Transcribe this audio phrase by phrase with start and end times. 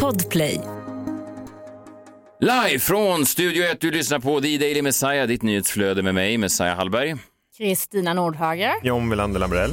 [0.00, 0.60] Podplay.
[2.40, 6.76] Live från Studio 1, du lyssnar på The Daily Messiah, ditt nyhetsflöde med mig, Messiah
[6.76, 7.16] Hallberg.
[7.58, 8.72] Kristina Nordhager.
[8.82, 9.70] John Wilander Lambrell.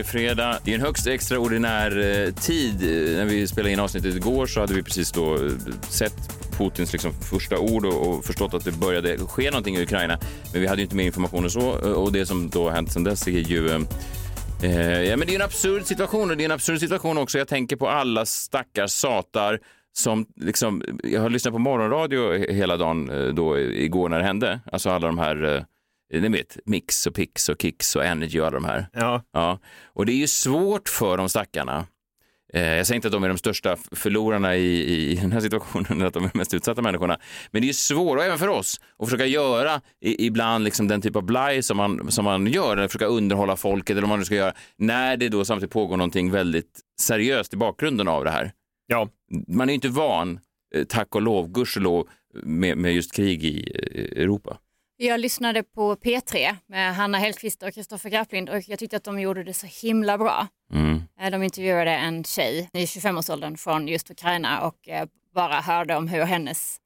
[0.00, 0.58] Det är fredag.
[0.64, 2.80] Det är en högst extraordinär eh, tid.
[3.16, 5.40] När vi spelade in avsnittet igår så hade vi precis då eh,
[5.88, 6.14] sett
[6.58, 10.18] Putins liksom första ord och, förstått att det började ske någonting i Ukraina.
[10.52, 12.70] Men vi hade ju inte mer information än så eh, och det som då har
[12.70, 13.68] hänt sedan dess är ju
[14.62, 17.38] eh, ja, men det är en absurd situation och det är en absurd situation också.
[17.38, 19.58] Jag tänker på alla stackars satar
[19.92, 24.60] som liksom, jag har lyssnat på morgonradio hela dagen då igår när det hände.
[24.72, 25.62] Alltså alla de här, eh,
[26.10, 28.88] ni vet, Mix och Pix och Kicks och Energy och alla de här.
[28.92, 29.22] Ja.
[29.32, 31.86] Ja, och det är ju svårt för de stackarna.
[32.52, 36.02] Eh, Jag säger inte att de är de största förlorarna i, i den här situationen,
[36.06, 37.18] att de är de mest utsatta människorna.
[37.50, 40.88] Men det är ju svårt, och även för oss, att försöka göra i, ibland liksom
[40.88, 44.08] den typ av blaj som man, som man gör, eller försöka underhålla folket, eller vad
[44.08, 48.24] man nu ska göra, när det då samtidigt pågår någonting väldigt seriöst i bakgrunden av
[48.24, 48.52] det här.
[48.86, 49.08] Ja.
[49.48, 50.40] Man är ju inte van,
[50.74, 52.08] eh, tack och lov, gudskelov,
[52.42, 54.58] med, med just krig i eh, Europa.
[55.02, 59.20] Jag lyssnade på P3 med Hanna Hellquist och Kristoffer Garplind och jag tyckte att de
[59.20, 60.46] gjorde det så himla bra.
[60.72, 61.02] Mm.
[61.20, 66.08] Eh, De intervjuade en tjej i 25-årsåldern från just Ukraina och eh, bara hörde om
[66.08, 66.76] hur hennes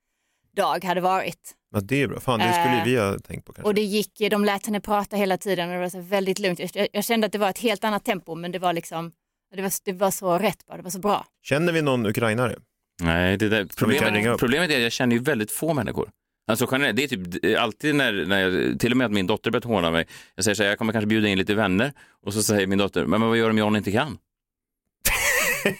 [0.56, 1.55] dag hade varit.
[1.75, 2.21] ja, det är bra.
[2.21, 3.69] Fan, det skulle Eh, vi ha tänkt på kanske.
[3.69, 6.59] Och det gick, de lät henne prata hela tiden och det var så väldigt lugnt.
[6.75, 9.12] Jag, jag kände att det var ett helt annat tempo men det var liksom,
[9.55, 11.27] det var, det var så rätt bara, det var så bra.
[11.43, 12.56] Känner vi någon ukrainare?
[13.03, 16.11] Nej, det där, problemet, problemet är att jag känner ju väldigt få människor.
[16.47, 19.27] Alltså generellt, det är typ eh, alltid när, när jag, till och med att min
[19.27, 20.06] dotter börjar håna mig.
[20.34, 21.92] Jag säger så här, jag kommer kanske bjuda in lite vänner
[22.27, 24.19] och så säger min dotter, men vad gör om John inte kan?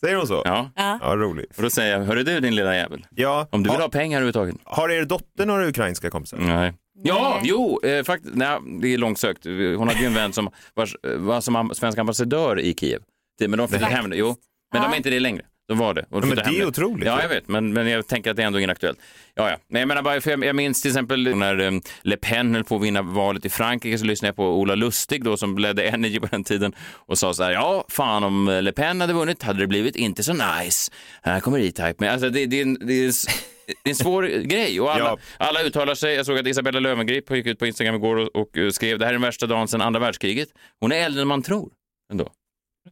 [0.00, 0.42] Säger hon så?
[0.44, 0.98] Ja, Ja.
[1.02, 1.56] Ja, roligt.
[1.56, 3.88] och då säger jag, hörru du din lilla jävel, Ja, om du vill ha, ha
[3.90, 4.56] pengar överhuvudtaget.
[4.64, 6.38] har er dotter några ukrainska kompisar?
[6.38, 6.72] Nej.
[7.02, 7.50] Ja, Nej.
[7.50, 9.44] jo, eh, faktiskt, nej, det är långsökt.
[9.44, 13.02] Hon hade ju en vän som var, var som svensk ambassadör i Kiev.
[13.38, 14.12] Det, men de flyttade hem.
[14.14, 14.36] Jo,
[14.72, 15.42] men de är inte det längre.
[15.68, 16.00] De var det.
[16.10, 16.66] Och Ja, men det är hem nu.
[16.66, 17.06] otroligt.
[17.06, 18.98] Ja, jag vet, men, men jag tänker att det är ändå inaktuellt.
[19.34, 19.56] Ja, ja.
[19.68, 22.64] Nej, jag, menar bara, för jag, jag minns till exempel när um, Le Pen höll
[22.64, 25.82] på att vinna valet i Frankrike så lyssnade jag på Ola Lustig då som ledde
[25.88, 29.42] Energy på den tiden och sa så här, ja, fan om Le Pen hade vunnit
[29.42, 30.92] hade det blivit inte så nice.
[31.22, 31.94] Här kommer E-Type.
[31.98, 33.26] Men alltså det, det, det, s-
[33.66, 35.18] det är en svår grej och alla, Ja.
[35.36, 36.14] alla uttalar sig.
[36.14, 39.04] Jag såg att Isabella Löwengrip gick ut på Instagram igår och, och eh, skrev det
[39.04, 40.48] här är den värsta dagen sedan andra världskriget.
[40.80, 41.70] Hon är äldre än man tror.
[42.12, 42.28] Ändå.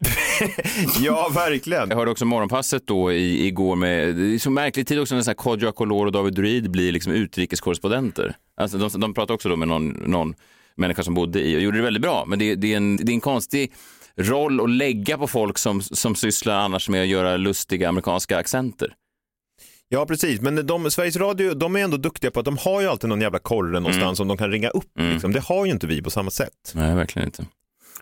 [1.01, 1.89] Ja, verkligen.
[1.89, 5.23] Jag hörde också morgonpasset då i, igår med, det är så märklig tid också när
[5.23, 8.37] så här Kodjo Akolor och David Druid blir liksom utrikeskorrespondenter.
[8.57, 10.35] Alltså de, de pratade också då med någon, någon
[10.75, 12.25] människa som bodde i och gjorde det väldigt bra.
[12.27, 13.73] Men det, det, är, en, det är en konstig
[14.17, 18.95] roll att lägga på folk som, som sysslar annars med att göra lustiga amerikanska accenter.
[19.89, 20.41] Ja, precis.
[20.41, 23.21] Men de, Sveriges Radio, de är ändå duktiga på att de har ju alltid någon
[23.21, 24.99] jävla korre någonstans som de kan ringa upp.
[24.99, 25.13] Mm.
[25.13, 25.33] Liksom.
[25.33, 26.73] Det har ju inte vi på samma sätt.
[26.75, 27.47] Nej, verkligen inte.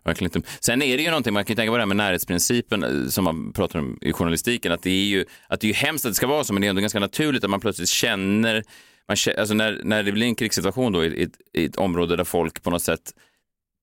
[0.05, 0.49] Verkligen inte.
[0.61, 3.09] Sen är det ju någonting, man kan ju tänka på det här med närhetsprincipen eh,
[3.09, 6.05] som man pratar om i journalistiken, att det är ju att det är ju hemskt
[6.05, 8.65] att det ska vara så, men det är ändå ganska naturligt att man plötsligt känner,
[9.09, 11.77] man kä- alltså när, när det blir en krigssituation då i, i, ett- i ett
[11.77, 13.13] område där folk på något sätt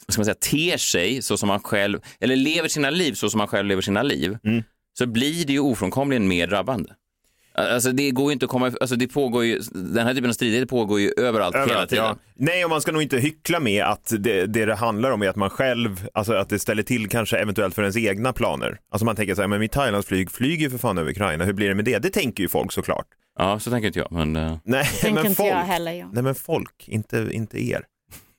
[0.08, 0.36] vad ska man säga,
[0.72, 3.82] ter sig så som man själv, eller lever sina liv så som man själv lever
[3.82, 4.64] sina liv, Mm.
[4.98, 6.90] så blir det ju ofrånkomligen mer drabbande.
[7.58, 10.34] Alltså det går ju inte att komma, alltså det pågår ju, den här typen av
[10.34, 12.06] stridigheter pågår ju överallt, hela Överallt, tiden.
[12.06, 12.18] ja.
[12.36, 15.30] Nej, och man ska nog inte hyckla med att det, det det handlar om är
[15.30, 18.78] att man själv, alltså att det ställer till kanske eventuellt för ens egna planer.
[18.92, 21.54] Alltså man tänker så här, men mitt Thailandsflyg flyger ju för fan över Ukraina, hur
[21.54, 22.00] blir det med det?
[22.00, 23.08] Det tänker ju folk såklart.
[23.40, 25.50] Ja, så tänker inte jag, men eh, Nej, men inte folk.
[25.52, 25.94] jag heller.
[25.94, 26.10] John.
[26.14, 27.84] Nej, men folk, inte, inte er.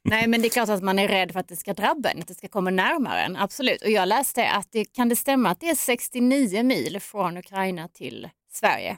[0.05, 2.19] Nej, men det är klart att man är rädd för att det ska drabba en,
[2.21, 3.37] att det ska komma närmare en.
[3.37, 3.83] Absolut.
[3.83, 7.89] Och jag läste att det kan det stämma att det är 69 mil från Ukraina
[7.89, 8.97] till Sverige.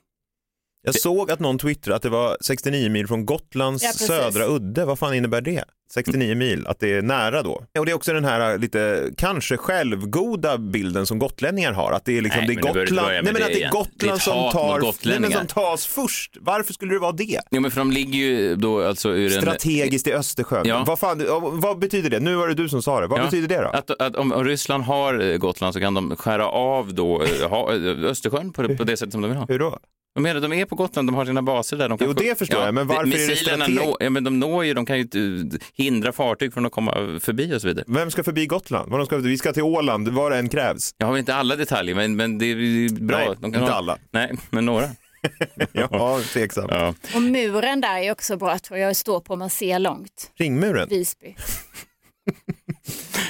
[0.82, 4.84] Jag såg att någon twittrade att det var 69 mil från Gotlands Ja, södra udde.
[4.84, 5.64] Vad fan innebär det?
[5.94, 7.64] 69 mil, att det är nära då.
[7.78, 11.92] Och det är också den här lite kanske självgoda bilden som gotlänningar har.
[11.92, 13.70] Att det är liksom Nej, det är Gotland, nej, men det att det är.
[13.70, 16.36] Gotland som tar, nej, men som tas först.
[16.40, 17.40] Varför skulle det vara det?
[17.50, 19.40] Jo, men för de ligger ju då alltså ur en...
[19.42, 20.66] Strategiskt i Östersjön.
[20.66, 20.84] Ja.
[20.86, 21.22] Vad, fan,
[21.60, 22.20] vad betyder det?
[22.20, 23.06] Nu var det du som sa det.
[23.06, 23.24] Vad Ja.
[23.24, 23.68] betyder det då?
[23.68, 27.74] Att, att om om Ryssland har Gotland så kan de skära av då eh, ha,
[27.74, 29.46] eh, Östersjön på det, på det sätt som de vill ha.
[29.48, 29.78] Hur då?
[30.14, 31.88] De, menar, de är på Gotland, de har sina baser där.
[31.88, 34.24] De kan Jo, det förstår jag, men varför är det missilerna strateg- nå, ja, men
[34.24, 37.60] de når ju, de kan ju inte eh, hindra fartyg från att komma förbi och
[37.60, 37.84] så vidare.
[37.88, 38.90] Vem ska förbi Gotland?
[38.90, 40.94] Vad de ska, vi ska till Åland, vad det än krävs.
[40.98, 43.18] Jag har väl inte alla detaljer, men, men det är bra.
[43.18, 43.98] Nej, de inte ha, alla.
[44.10, 44.88] Nej, men några.
[45.72, 46.70] Ja, tveksamt.
[46.70, 46.94] Ja.
[47.14, 50.32] Och muren där är också bra tror jag, står på man ser långt.
[50.38, 50.88] Ringmuren?
[50.88, 51.34] Visby.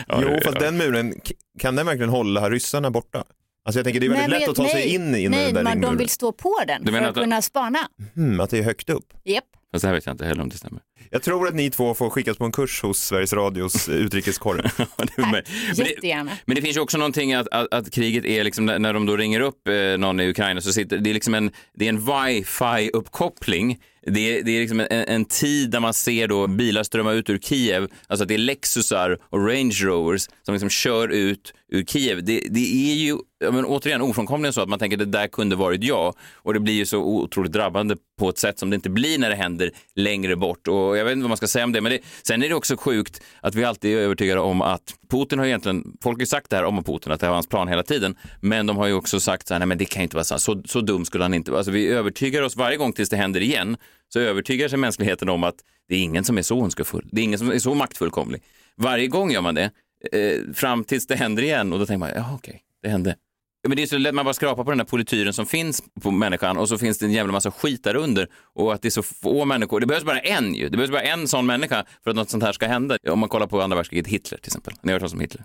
[0.09, 0.61] Ja, jo, fast ja.
[0.61, 1.15] den muren,
[1.59, 3.25] kan den verkligen hålla ryssarna borta?
[3.65, 5.45] Alltså jag tänker det är väldigt Nej, lätt att ta sig nej, in i Nej,
[5.45, 7.79] den där men de vill stå på den Du för att att- kunna spana.
[8.17, 9.13] Mm, att det är högt upp.
[9.25, 9.45] Japp.
[9.73, 10.83] Fast det här vet jag inte heller om det stämmer.
[11.11, 14.71] Jag tror att ni två får skickas på en kurs hos Sveriges Radios utrikeskorre.
[15.17, 15.43] Men
[15.75, 16.31] Jättegärna.
[16.45, 19.17] men det finns ju också någonting att, att, att kriget är liksom, när de då
[19.17, 22.01] ringer upp eh, någon i Ukraina så sitter det är liksom en, det är en
[22.01, 23.79] wifi-uppkoppling.
[24.07, 27.31] Det är, det är liksom en, en tid där man ser då bilar strömma ut
[27.31, 31.85] ur Kiev, alltså att det är Lexusar och Range Rovers som liksom kör ut ur
[31.85, 32.25] Kiev.
[32.25, 35.57] Det, det är ju men återigen ofrånkomligen så att man tänker att det där kunde
[35.57, 38.91] varit jag och det blir ju så otroligt drabbande på ett sätt som det inte
[38.91, 41.73] blir när det händer längre bort och jag vet inte vad man ska säga om
[41.73, 44.95] det men det, sen är det också sjukt att vi alltid är övertygade om att
[45.11, 47.47] Putin har egentligen, folk har ju sagt det här om Putin att det var hans
[47.47, 50.01] plan hela tiden men de har ju också sagt så här, nej men det kan
[50.01, 51.59] ju inte vara sant, så, så dum skulle han inte vara.
[51.59, 53.77] Alltså vi övertygar oss varje gång tills det händer igen
[54.09, 55.57] så övertygar sig mänskligheten om att
[55.89, 58.43] det är ingen som är så ondskefull, det är ingen som är så maktfullkomlig.
[58.77, 59.71] Varje gång gör man det,
[60.13, 63.17] eh, fram tills det händer igen och då tänker man, ja okej, det hände.
[63.63, 65.83] Ja, Men det är så lätt, man bara skrapar på den där polityren som finns
[66.03, 68.89] på människan och så finns det en jävla massa skit där under och att det
[68.89, 69.81] är så få människor.
[69.81, 70.69] Det behövs bara en ju.
[70.69, 72.97] Det behövs bara en sån människa för att något sånt här ska hända.
[73.11, 74.75] Om man kollar på andra världskriget, Hitler till exempel.
[74.83, 75.45] Ni har hört talas om Hitler?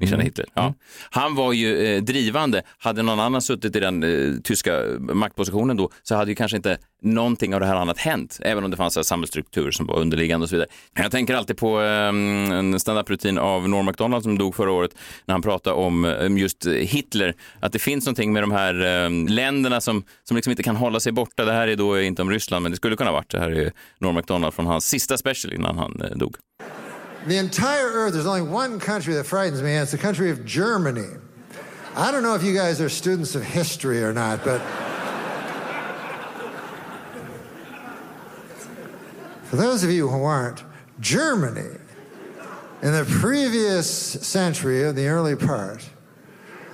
[0.00, 0.46] Ni känner Hitler?
[0.54, 0.74] Ja.
[1.10, 2.62] Han var ju eh, drivande.
[2.78, 6.78] Hade någon annan suttit i den eh, tyska maktpositionen då så hade ju kanske inte
[7.02, 8.38] någonting av det här annat hänt.
[8.42, 10.68] Även om det fanns samhällsstrukturer som var underliggande och så vidare.
[10.94, 15.34] Jag tänker alltid på eh, en standup-rutin av Norm MacDonald som dog förra året när
[15.34, 17.34] han pratade om eh, just Hitler.
[17.60, 21.00] Att det finns någonting med de här eh, länderna som, som liksom inte kan hålla
[21.00, 21.44] sig borta.
[21.44, 23.30] Det här är då inte om Ryssland men det skulle kunna ha varit.
[23.30, 26.36] Det här är Norm MacDonald från hans sista special innan han eh, dog.
[27.28, 30.46] The entire earth, there's only one country that frightens me, and it's the country of
[30.46, 31.10] Germany.
[31.94, 34.62] I don't know if you guys are students of history or not, but.
[39.44, 40.64] For those of you who aren't,
[41.00, 41.76] Germany,
[42.80, 45.86] in the previous century, in the early part,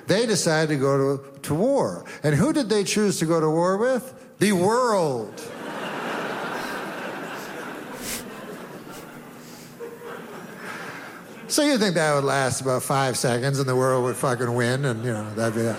[0.06, 2.05] they decided to go to, to war.
[2.23, 4.39] And who did they choose to go to war with?
[4.39, 5.35] The world.
[11.55, 14.85] So you'd think that would last about five seconds and the world would fucking win
[14.87, 15.79] and, you know, that'd be that.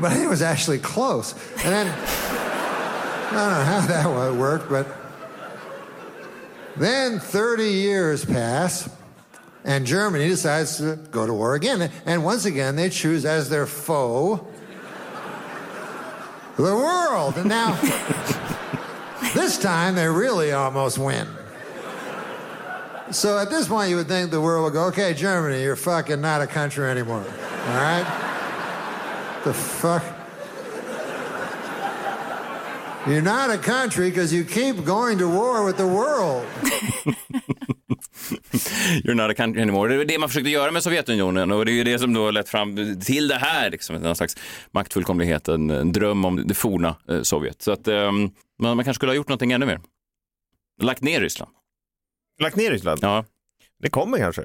[0.00, 1.34] But it was actually close.
[1.62, 4.88] And then, I don't know how that wo- worked, but
[6.76, 8.90] then 30 years pass
[9.62, 11.88] and Germany decides to go to war again.
[12.04, 14.48] And once again, they choose as their foe
[16.56, 17.36] the world.
[17.36, 17.76] And now,
[19.32, 21.28] this time they really almost win.
[23.10, 26.20] So at this point, you would think the world would go, okay, Germany, you're fucking
[26.20, 27.24] not a country anymore.
[27.68, 28.04] All right?
[29.44, 30.02] The fuck?
[33.06, 36.44] You're not a country because you keep going to war with the world.
[39.04, 39.88] You're not a country anymore.
[39.88, 42.24] Det är det man försökte göra med Sovjetunionen och det är ju det som då
[42.24, 44.36] har lett fram till det här, liksom, någon slags
[44.70, 47.62] maktfullkomlighet, en, en dröm om det forna eh, Sovjet.
[47.62, 49.80] Så att eh, man, man kanske skulle ha gjort någonting ännu mer.
[50.82, 51.52] Lagt ner Ryssland.
[52.42, 52.98] Lagt ner Ryssland?
[53.02, 53.24] Ja,
[53.82, 54.42] Det kommer kanske.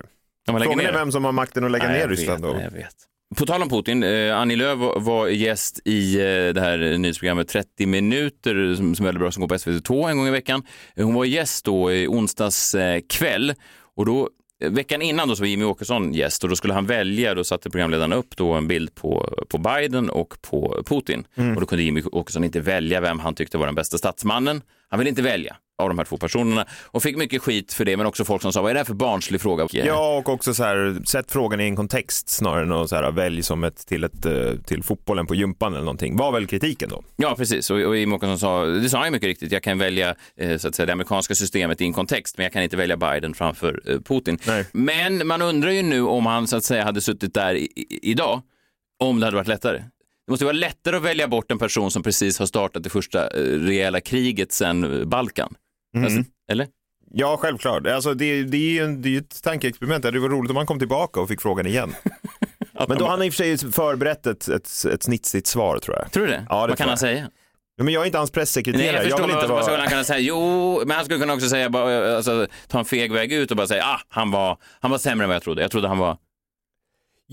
[0.48, 2.58] Frågan är vem som har makten att lägga Nej, ner Ryssland vet, då.
[2.58, 2.96] nej, Jag vet.
[3.38, 6.24] På tal om Putin, eh, Annie Lööf var, gäst i eh,
[6.54, 10.18] det här nyhetsprogrammet 30 minuter som, som är väldigt bra, som går på SVT2 en
[10.18, 10.64] gång i veckan.
[10.96, 13.54] Hon var gäst då i onsdags eh, kväll
[13.96, 14.30] och då
[14.64, 17.44] eh, Veckan innan då så var Jimmy Åkesson gäst och då skulle han välja, då
[17.44, 21.26] satte programledarna upp då en bild på, på Biden och på Putin.
[21.36, 24.62] Och då kunde Jimmy Åkesson inte välja vem han tyckte var den bästa statsmannen.
[24.90, 27.98] Han ville inte välja av de här två personerna och fick mycket skit för det,
[27.98, 29.68] men också folk som sa, vad är det här för barnslig fråga?
[29.72, 33.12] Ja, och också så här, sätt frågan i en kontext snarare än att så här,
[33.12, 36.18] välj som ett till, ett eh, till fotbollen på gympan eller någonting.
[36.18, 37.04] Var väl kritiken då?
[37.16, 37.70] Ja, precis.
[37.70, 40.68] Och, och Jimmie Åkesson sa, det sa han mycket riktigt, jag kan välja eh, så
[40.68, 43.82] att säga, det amerikanska systemet i en kontext, men jag kan inte välja Biden framför
[43.86, 44.38] eh, Putin.
[44.48, 44.66] Nej.
[44.74, 48.12] Men man undrar ju nu om han så att säga hade suttit där i, i,
[48.12, 48.42] idag,
[49.00, 49.84] om det hade varit lättare.
[50.26, 53.28] Det måste vara lättare att välja bort en person som precis har startat det första
[53.28, 55.06] rejäla kriget sedan eh,
[55.94, 56.18] Balkan.
[56.18, 56.68] Alltså, eller?
[57.12, 57.88] Ja, självklart.
[57.88, 60.04] Alltså, det, det är ju en, det är ett tankeexperiment.
[60.04, 61.96] Det var roligt om han kom tillbaka och fick frågan igen.
[62.88, 65.98] Men då har han i och för sig förberett ett, ett, ett snitsigt svar tror
[65.98, 66.12] jag.
[66.12, 66.46] Tror du det?
[66.50, 66.90] Ja, det Vad kan jag.
[66.90, 67.30] han säga?
[67.78, 68.86] Men jag är inte hans pressekreterare.
[68.86, 69.82] Nej, jag förstår, vill men inte vad skulle vara...
[69.82, 70.20] han kunna säga?
[70.20, 73.58] Jo, men han skulle kunna också säga, bara, alltså, ta en feg väg ut och
[73.58, 75.62] bara säga, ah, han var, han var sämre än vad jag trodde.
[75.62, 76.18] Jag trodde han var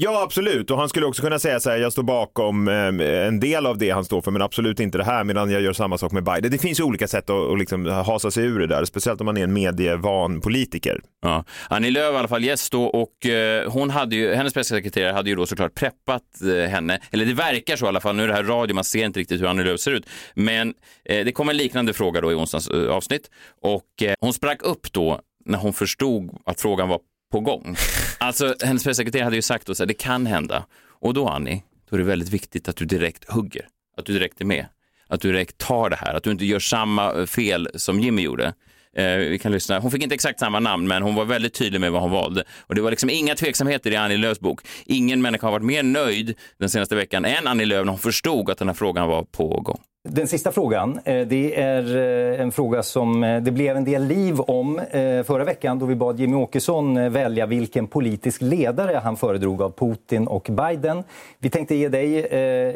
[0.03, 0.71] Ja, absolut.
[0.71, 3.79] Och han skulle också kunna säga så här, jag står bakom eh, en del av
[3.79, 6.25] det han står för, men absolut inte det här, medan jag gör samma sak med
[6.25, 6.51] Biden.
[6.51, 9.25] Det finns ju olika sätt att, att liksom hasa sig ur det där, speciellt om
[9.25, 11.01] man är en medievan politiker.
[11.23, 11.45] Ja.
[11.69, 15.13] Annie Lööf var i alla fall gäst då och eh, hon hade ju, hennes pressekreterare
[15.13, 18.23] hade ju då såklart preppat eh, henne, eller det verkar så i alla fall, nu
[18.23, 21.25] är det här radio, man ser inte riktigt hur Annie Lööf ser ut, men eh,
[21.25, 23.31] det kom en liknande fråga då i onsdagens eh, avsnitt
[23.63, 27.01] och eh, hon sprack upp då när hon förstod att frågan var
[27.33, 27.77] på gång.
[28.21, 30.65] Alltså hennes pressekreterare hade ju sagt då så här, det kan hända.
[31.01, 34.41] Och då Annie, då är det väldigt viktigt att du direkt hugger, att du direkt
[34.41, 34.67] är med,
[35.09, 38.23] att du direkt tar det här, att du inte gör samma eh, fel som Jimmy
[38.23, 38.55] gjorde.
[38.97, 39.79] Eh, vi kan lyssna.
[39.79, 42.45] Hon fick inte exakt samma namn, men hon var väldigt tydlig med vad hon valde.
[42.61, 44.61] Och det var liksom inga tveksamheter i Annie Lööfs bok.
[44.87, 48.51] Ingen människa har varit mer nöjd den senaste veckan än Annie Lööf när hon förstod
[48.51, 49.81] att den här frågan var på gång.
[50.09, 54.05] Den sista frågan, eh, det är eh, en fråga som eh, det blev en del
[54.05, 54.81] liv om
[55.27, 60.27] förra veckan då vi bad Jimmy Åkesson välja vilken politisk ledare han föredrog av Putin
[60.27, 61.05] och Biden.
[61.39, 62.29] Vi tänkte ge dig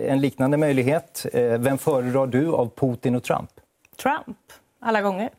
[0.09, 1.26] en liknande möjlighet.
[1.59, 3.50] Vem föredrar du av Putin och Trump?
[4.02, 4.38] Trump,
[4.81, 5.31] alla gånger.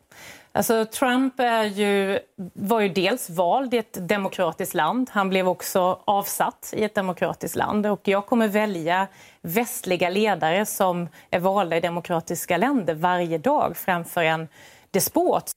[0.55, 2.19] Alltså, Trump är ju,
[2.53, 5.09] var ju dels vald i ett demokratiskt land.
[5.11, 7.85] Han blev också avsatt i ett demokratiskt land.
[7.85, 9.07] Och jag kommer välja
[9.41, 14.47] västliga ledare som är valda i demokratiska länder varje dag framför en
[14.91, 15.51] despot.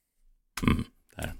[0.62, 0.84] Mm,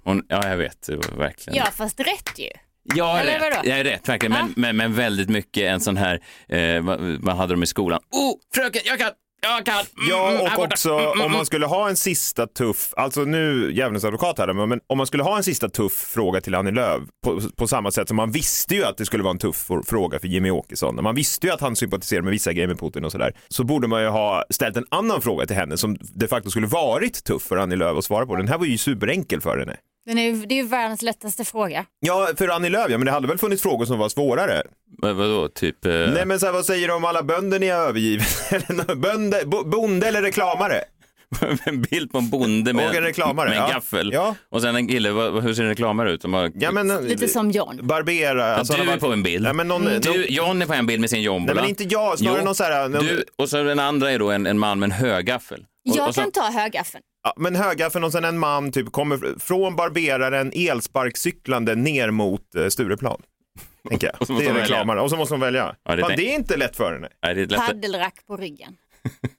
[0.03, 0.89] Hon, ja, jag vet.
[1.17, 1.57] Verkligen.
[1.57, 2.49] Ja, fast rätt ju.
[2.83, 3.65] Ja, Eller rätt.
[3.65, 4.31] Ja, rätt verkligen.
[4.31, 7.99] Men, men, men, väldigt mycket en sån här, eh, vad, vad hade de i skolan?
[8.11, 9.11] Oh, fröken, jag kan!
[9.41, 9.75] Jag kan.
[9.75, 13.21] Mm, ja, mm, och också mm, mm, om man skulle ha en sista tuff, alltså
[13.21, 16.71] nu djävulens advokat här, men om man skulle ha en sista tuff fråga till Annie
[16.71, 19.69] Lööf på, på samma sätt som man visste ju att det skulle vara en tuff
[19.85, 21.03] fråga för Jimmy Åkesson.
[21.03, 23.33] Man visste ju att han sympatiserar med vissa grejer med Putin och sådär.
[23.47, 26.67] Så borde man ju ha ställt en annan fråga till henne som de facto skulle
[26.67, 28.35] varit tuff för Annie Lööf att svara på.
[28.35, 29.75] Den här var ju superenkel för henne.
[30.09, 31.85] Den är, det är ju världens lättaste fråga.
[31.99, 34.63] Ja, för Annie Lööf, ja, men det hade väl funnits frågor som var svårare.
[35.01, 35.85] Men vadå, typ?
[35.85, 35.91] Eh...
[35.91, 38.51] Nej, men så här, vad säger du om alla bönder ni har övergivit?
[38.95, 40.83] Bönde, bonde eller reklamare?
[41.65, 44.11] en bild på en bonde med, en, reklamare, med en gaffel.
[44.13, 44.35] Ja.
[44.49, 46.23] Och sen en kille, hur ser en reklamare ut?
[46.23, 46.51] Har...
[46.55, 47.79] Ja, men, Lite som John.
[47.83, 48.55] Barbera.
[48.55, 49.47] Alltså, du är på en bild.
[49.47, 50.01] Ja, men någon, mm.
[50.01, 51.53] du, John är på en bild med sin jombola.
[51.53, 52.89] Nej, men inte jag, snarare jo, någon så här...
[52.89, 53.05] Någon...
[53.05, 55.65] Du, och så den andra är då en, en man med en högaffel.
[55.83, 56.21] Jag och så...
[56.21, 57.03] kan ta högaffeln.
[57.23, 62.67] Ja, men högaffeln och sen en man typ kommer från barberaren elsparkcyklande ner mot eh,
[62.67, 63.21] Stureplan.
[63.89, 64.21] Tänker jag.
[64.21, 65.03] och så måste det är reklamaren.
[65.03, 65.75] Och så måste hon välja.
[65.83, 67.07] Ja, det, Fan, det är inte lätt för henne.
[67.23, 67.59] Nej, det är lätt.
[67.59, 68.77] Paddelrack på ryggen.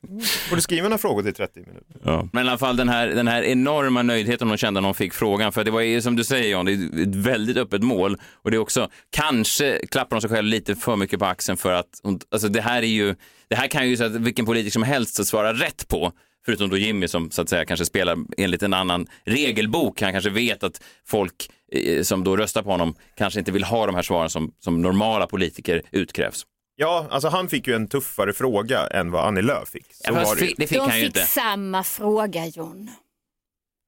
[0.50, 1.96] Borde skriva några frågor till 30 minuter.
[2.04, 2.28] Ja.
[2.32, 5.14] Men i alla fall den här, den här enorma nöjdheten hon kände när hon fick
[5.14, 5.52] frågan.
[5.52, 8.16] För det var ju som du säger John, det är ett väldigt öppet mål.
[8.32, 11.72] Och det är också, kanske klappar hon sig själv lite för mycket på axeln för
[11.72, 13.14] att, hon, alltså det här är ju,
[13.48, 16.12] det här kan ju så att vilken politiker som helst svara rätt på.
[16.44, 20.02] Förutom då Jimmy som så att säga kanske spelar enligt en annan regelbok.
[20.02, 23.86] Han kanske vet att folk eh, som då röstar på honom kanske inte vill ha
[23.86, 26.46] de här svaren som, som normala politiker utkrävs.
[26.76, 29.86] Ja, alltså han fick ju en tuffare fråga än vad Annie Lööf fick.
[29.94, 30.40] Så ja, var det.
[30.56, 31.20] det fick De han fick inte.
[31.20, 32.90] samma fråga, John.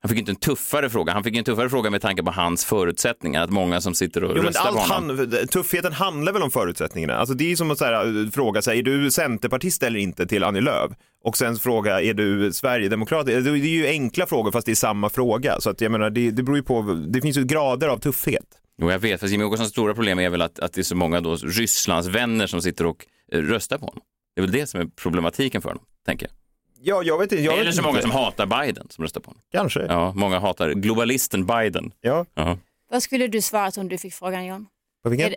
[0.02, 1.12] Han fick inte en tuffare fråga.
[1.12, 3.42] Han fick en tuffare fråga med tanke på hans förutsättningar.
[3.42, 5.18] Att många som sitter och jo, röstar på honom.
[5.18, 7.14] Han, tuffheten handlar väl om förutsättningarna.
[7.14, 10.60] Alltså det är som att här, fråga sig, är du centerpartist eller inte till Annie
[10.60, 10.92] Lööf?
[11.24, 13.26] Och sen fråga, är du sverigedemokrat?
[13.26, 15.60] Det är ju enkla frågor fast det är samma fråga.
[15.60, 18.46] Så att jag menar, det, det beror ju på, det finns ju grader av tuffhet.
[18.82, 19.20] Jo, jag vet.
[19.20, 22.08] Fast Jimmie Åkessons stora problem är väl att, att det är så många då Rysslands
[22.08, 24.02] vänner som sitter och eh, röstar på honom.
[24.34, 26.41] Det är väl det som är problematiken för honom, tänker jag.
[26.84, 27.44] Ja, jag vet inte.
[27.44, 27.88] Jag Eller vet så inte.
[27.88, 29.42] många som hatar Biden som röstar på honom.
[29.52, 29.82] Kanske.
[29.82, 31.92] Ja, många hatar globalisten Biden.
[32.00, 32.26] Ja.
[32.38, 32.54] Uh
[32.90, 34.66] Vad skulle du svara om du fick frågan John?
[35.02, 35.26] På vilken?
[35.26, 35.30] Är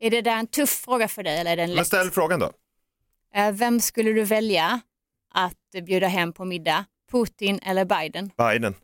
[0.00, 1.76] det, är det där en tuff fråga för dig eller är den lätt?
[1.76, 2.52] Men ställ frågan då.
[3.34, 4.80] Eh, vem skulle du välja
[5.34, 6.84] att bjuda hem på middag?
[7.12, 8.30] Putin eller Biden?
[8.36, 8.74] Biden.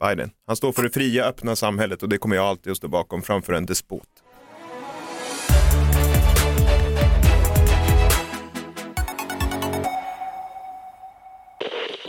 [0.00, 0.30] Biden.
[0.46, 3.22] Han står för det fria, öppna samhället och det kommer jag alltid att stå bakom
[3.22, 4.08] framför en despot.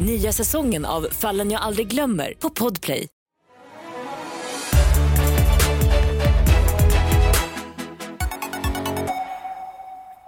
[0.00, 3.08] Nya säsongen av Fallen jag aldrig glömmer på Podplay.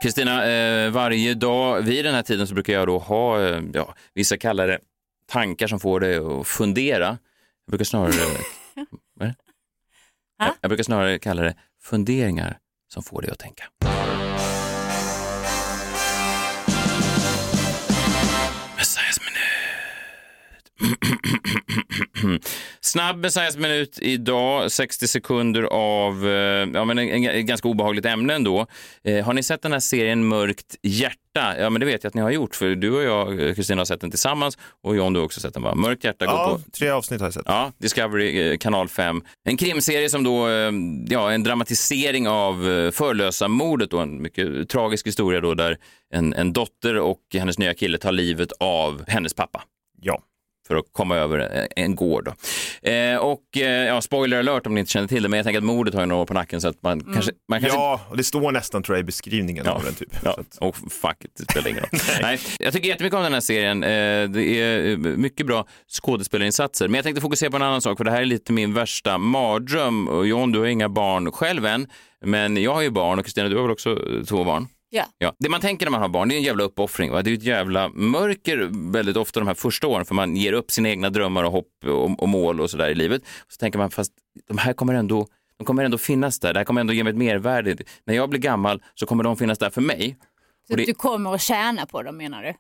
[0.02, 3.94] Kristina, eh, varje dag vid den här tiden så brukar jag då ha, eh, ja,
[4.14, 4.78] vissa kallar det
[5.26, 7.06] tankar som får dig att fundera.
[7.06, 8.12] Jag brukar snarare,
[10.38, 12.58] jag, jag brukar snarare kalla det funderingar
[12.88, 13.64] som får dig att tänka.
[22.80, 28.06] Snabb Messiahs minut idag, 60 sekunder av eh, ja, men en, en, ett ganska obehagligt
[28.06, 28.66] ämne ändå.
[29.04, 31.18] Eh, har ni sett den här serien Mörkt hjärta?
[31.58, 33.85] Ja, men det vet jag att ni har gjort, för du och jag, Kristina, har
[33.85, 35.75] sett den tillsammans och John, du har också sett den va?
[35.75, 37.42] Mörkt hjärta går Ja, på tre avsnitt har jag sett.
[37.47, 39.23] Ja, Discovery, eh, kanal 5.
[39.44, 40.73] En krimserie som då, eh,
[41.08, 45.76] ja, en dramatisering av eh, Förlösa-mordet och en mycket tragisk historia då där
[46.14, 49.62] en, en dotter och hennes nya kille tar livet av hennes pappa
[50.00, 50.23] Ja.
[50.68, 52.25] För att komma över en- en gård.
[52.82, 52.90] Då.
[52.90, 55.58] Eh, och eh, ja, spoiler alert om ni inte känner till det, men jag tänker
[55.58, 57.32] att mordet har ju några år på nacken så att man kanske...
[57.48, 60.08] Man kanske Ja, och det står nästan tror jag i beskrivningen Ja, av den typ.
[60.25, 62.00] Ja, att, och fuck it, det spelar ingen roll.
[62.22, 62.38] Nej.
[62.58, 63.82] Jag tycker jättemycket om den här serien.
[63.82, 63.88] Eh,
[64.30, 65.66] Det är eh, mycket bra
[66.12, 66.88] skådespelarinsatser.
[66.88, 69.18] Men jag tänkte fokusera på en annan sak, för det här är lite min värsta
[69.18, 70.08] mardröm.
[70.08, 71.87] Och John, du har inga barn själv än,
[72.25, 74.66] men jag har ju barn och Kristina, du har väl också eh, två barn?
[74.90, 75.04] Ja.
[75.18, 75.35] Ja.
[75.38, 77.11] Det man tänker när man har barn, det är en jävla uppoffring.
[77.11, 77.23] Va?
[77.23, 80.71] Det är ett jävla mörker väldigt ofta de här första åren, för man ger upp
[80.71, 83.23] sina egna drömmar och hopp och, och mål och sådär i livet.
[83.49, 84.12] Så tänker man, fast
[84.49, 85.26] de här kommer ändå
[85.59, 87.76] de kommer ändå finnas där, det här kommer ändå ge mig ett mervärde.
[88.04, 90.16] När jag blir gammal så kommer de finnas där för mig.
[90.68, 92.54] Så det- du kommer att tjäna på dem menar du?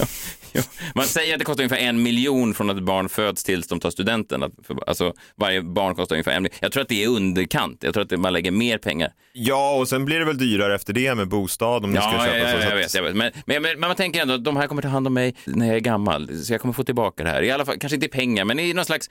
[0.52, 0.62] Ja,
[0.94, 3.80] man säger att det kostar ungefär en miljon från att ett barn föds tills de
[3.80, 4.42] tar studenten.
[4.42, 6.58] Att, för, alltså, varje barn kostar ungefär en miljon.
[6.60, 7.82] Jag tror att det är underkant.
[7.82, 9.12] Jag tror att man lägger mer pengar.
[9.32, 12.38] ja, och sen blir det väl dyrare efter det med bostad om ska Ja, köpa
[12.38, 12.50] ja, så.
[12.50, 12.94] ja, så jag att- vet.
[12.94, 13.16] Jag vet.
[13.16, 15.34] Men, men, men, men man tänker ändå att de här kommer ta hand om mig
[15.44, 16.44] när jag är gammal.
[16.44, 17.42] Så jag kommer få tillbaka det här.
[17.42, 19.10] I alla fall, kanske inte i pengar, men i någon slags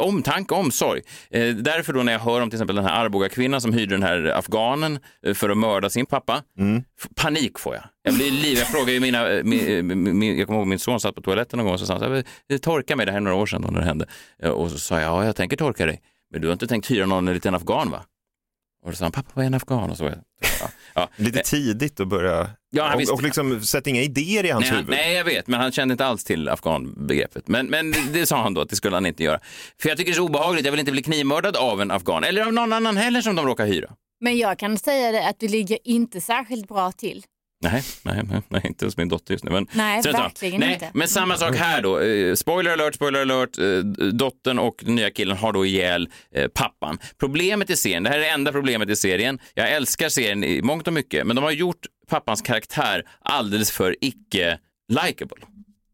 [0.00, 1.00] omtanke, omsorg.
[1.30, 4.02] Eh, därför då när jag hör om till exempel den här Arboga-kvinnan som hyrde den
[4.02, 6.42] här afghanen eh, för att mörda sin pappa.
[7.00, 7.73] F- Panik får jag.
[8.02, 8.58] Jag blir liv.
[8.58, 11.20] Jag frågar ju mina, eh, min, min, min, jag kommer ihåg min son satt på
[11.22, 13.22] toaletten någon gång och så sa han så här, "Det torka mig, det här är
[13.22, 14.06] några år sedan då när det hände.
[14.42, 16.00] Eh, Och så sa jag, ja jag tänker torka dig.
[16.32, 18.04] Men du har inte tänkt hyra någon en liten afghan va?
[18.84, 19.90] Och då sa han, pappa vad är en afghan?
[19.90, 21.08] Och så, ja, ja.
[21.16, 24.90] Lite tidigt att börja, Ja, och, och liksom sätta inga idéer i hans Nej, huvud.
[24.90, 27.48] nej, jag vet, men han kände inte alls till afghanbegreppet.
[27.48, 29.40] Men, men det sa han då att det skulle han inte göra.
[29.82, 32.24] För jag tycker det är så obehagligt, jag vill inte bli knivmördad av en afghan,
[32.24, 33.90] eller av någon annan heller som de råkar hyra.
[34.20, 37.22] Men jag kan säga det att du ligger inte särskilt bra till.
[37.64, 39.50] Nej, nej, nej, inte hos min dotter just nu.
[39.50, 40.90] Men, Nej, verkligen nej, inte.
[40.94, 42.00] Men samma sak här då.
[42.00, 43.58] Eh, spoiler alert, spoiler alert.
[43.58, 43.64] Eh,
[44.12, 46.98] dottern och den nya killen har då ihjäl eh, pappan.
[47.18, 49.38] Problemet i serien, det här är det enda problemet i serien.
[49.54, 53.96] Jag älskar serien i mångt och mycket, men de har gjort pappans karaktär alldeles för
[54.00, 55.44] icke-likeable.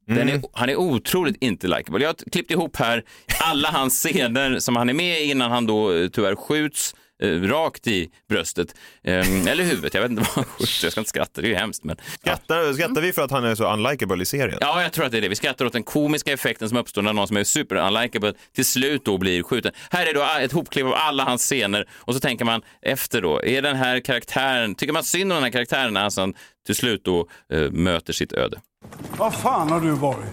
[0.07, 2.03] Den är, han är otroligt inte likeable.
[2.03, 3.05] Jag har klippt ihop här
[3.41, 7.87] alla hans scener som han är med i innan han då tyvärr skjuts eh, rakt
[7.87, 8.75] i bröstet.
[9.05, 10.83] Eh, eller huvudet, jag vet inte vad skjuts.
[10.83, 11.85] Jag ska inte skratta, det är ju hemskt.
[11.85, 12.37] Men, ja.
[12.37, 14.59] Skrattar, skrattar vi för att han är så unlikable i serien?
[14.61, 15.29] Ja, jag tror att det är det.
[15.29, 18.67] Vi skrattar åt den komiska effekten som uppstår när någon som är super unlikable till
[18.67, 19.73] slut då blir skjuten.
[19.91, 23.43] Här är då ett hopklipp av alla hans scener och så tänker man efter då,
[23.45, 26.35] är den här karaktären, tycker man synd om den här karaktären när han
[26.67, 28.61] till slut då eh, möter sitt öde?
[29.17, 30.27] Vad fan har du varit?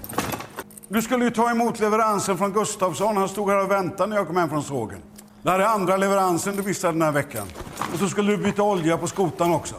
[0.90, 3.18] Du skulle ju ta emot leveransen från Gustafsson.
[3.18, 5.00] Han stod här och väntade när jag kom hem från sågen.
[5.48, 7.48] Det här är andra leveransen du missade den här veckan.
[7.94, 9.76] Och så skulle du byta olja på skotan också.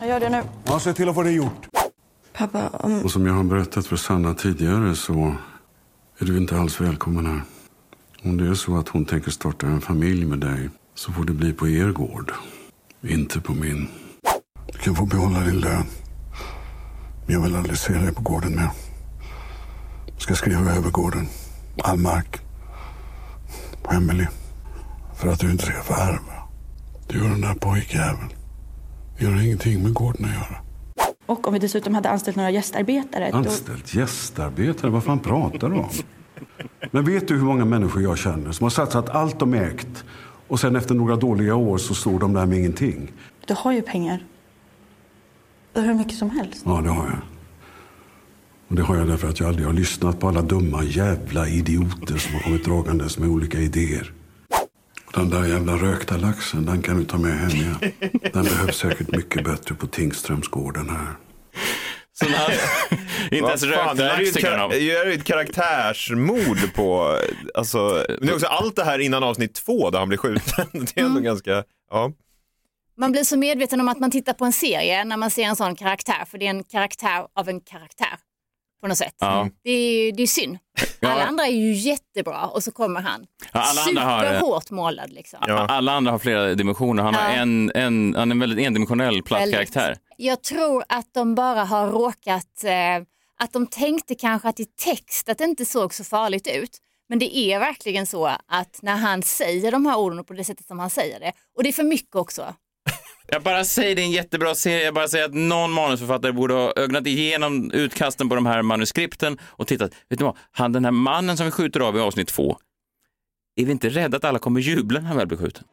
[0.00, 0.42] Jag gör det nu.
[0.64, 1.68] Ja, se till att få det gjort.
[2.32, 3.02] Pappa, om...
[3.04, 5.34] Och som jag har berättat för Sanna tidigare så
[6.18, 7.42] är du inte alls välkommen här.
[8.22, 11.32] Om det är så att hon tänker starta en familj med dig så får det
[11.32, 12.32] bli på er gård.
[13.02, 13.88] Inte på min.
[14.72, 15.86] Du kan få behålla din lön.
[17.26, 18.70] Men jag vill aldrig se dig på gården mer.
[20.06, 21.28] Jag ska skriva över gården.
[21.82, 22.40] All mark.
[23.82, 24.28] På Emelie.
[25.24, 26.48] För att du inte ska få ärva.
[27.08, 28.28] Du och den där pojkjäveln.
[29.18, 30.56] Det har ingenting med gården att göra.
[31.26, 33.30] Och om vi dessutom hade anställt några gästarbetare.
[33.30, 33.36] Då...
[33.36, 34.90] Anställt gästarbetare?
[34.90, 35.88] Vad fan pratar du om?
[36.90, 40.04] Men vet du hur många människor jag känner som har satsat allt de ägt
[40.48, 43.12] och sen efter några dåliga år så står de där med ingenting?
[43.46, 44.24] Du har ju pengar.
[45.74, 46.62] Hur mycket som helst.
[46.66, 47.18] Ja, det har jag.
[48.68, 52.18] Och det har jag därför att jag aldrig har lyssnat på alla dumma jävla idioter
[52.18, 54.12] som har kommit dragandes med olika idéer.
[55.14, 57.76] Den där jävla rökta laxen, den kan du ta med hem igen.
[58.32, 61.16] Den behövs säkert mycket bättre på Tingströmsgården här.
[62.12, 62.52] Så han,
[63.30, 64.70] inte ens rökt det här är ju lax ett, tycker han om.
[64.70, 67.18] det är ju ett karaktärsmord på,
[67.54, 70.66] alltså, men det är också allt det här innan avsnitt två där han blir skjuten.
[70.72, 72.12] Det är ändå ganska, ja.
[72.96, 75.56] Man blir så medveten om att man tittar på en serie när man ser en
[75.56, 78.18] sån karaktär, för det är en karaktär av en karaktär
[78.84, 79.14] på något sätt.
[79.18, 79.48] Ja.
[79.64, 80.58] Det är, det är synd.
[81.00, 81.08] Ja.
[81.08, 83.26] Alla andra är ju jättebra och så kommer han.
[83.52, 85.38] Ja, alla andra har- Superhårt målad liksom.
[85.48, 87.02] Alla andra har flera dimensioner.
[87.02, 87.28] Han, har Ja.
[87.28, 89.54] en, en, han är en väldigt endimensionell platt Väldigt.
[89.54, 89.96] karaktär.
[90.16, 92.72] Jag tror att de bara har råkat, eh,
[93.38, 96.78] att de tänkte kanske att i text att det inte såg så farligt ut.
[97.08, 100.66] Men det är verkligen så att när han säger de här orden på det sättet
[100.66, 102.54] som han säger det, och det är för mycket också.
[103.26, 104.84] Jag bara säger det är en jättebra serie.
[104.84, 109.38] Jag bara säger att någon manusförfattare borde ha ögnat igenom utkasten på de här manuskripten
[109.42, 109.92] och tittat.
[110.08, 110.36] Vet du vad?
[110.52, 112.58] Han, den här mannen som vi skjuter av i avsnitt två.
[113.56, 115.64] är vi inte rädda att alla kommer jubla när han väl blir skjuten?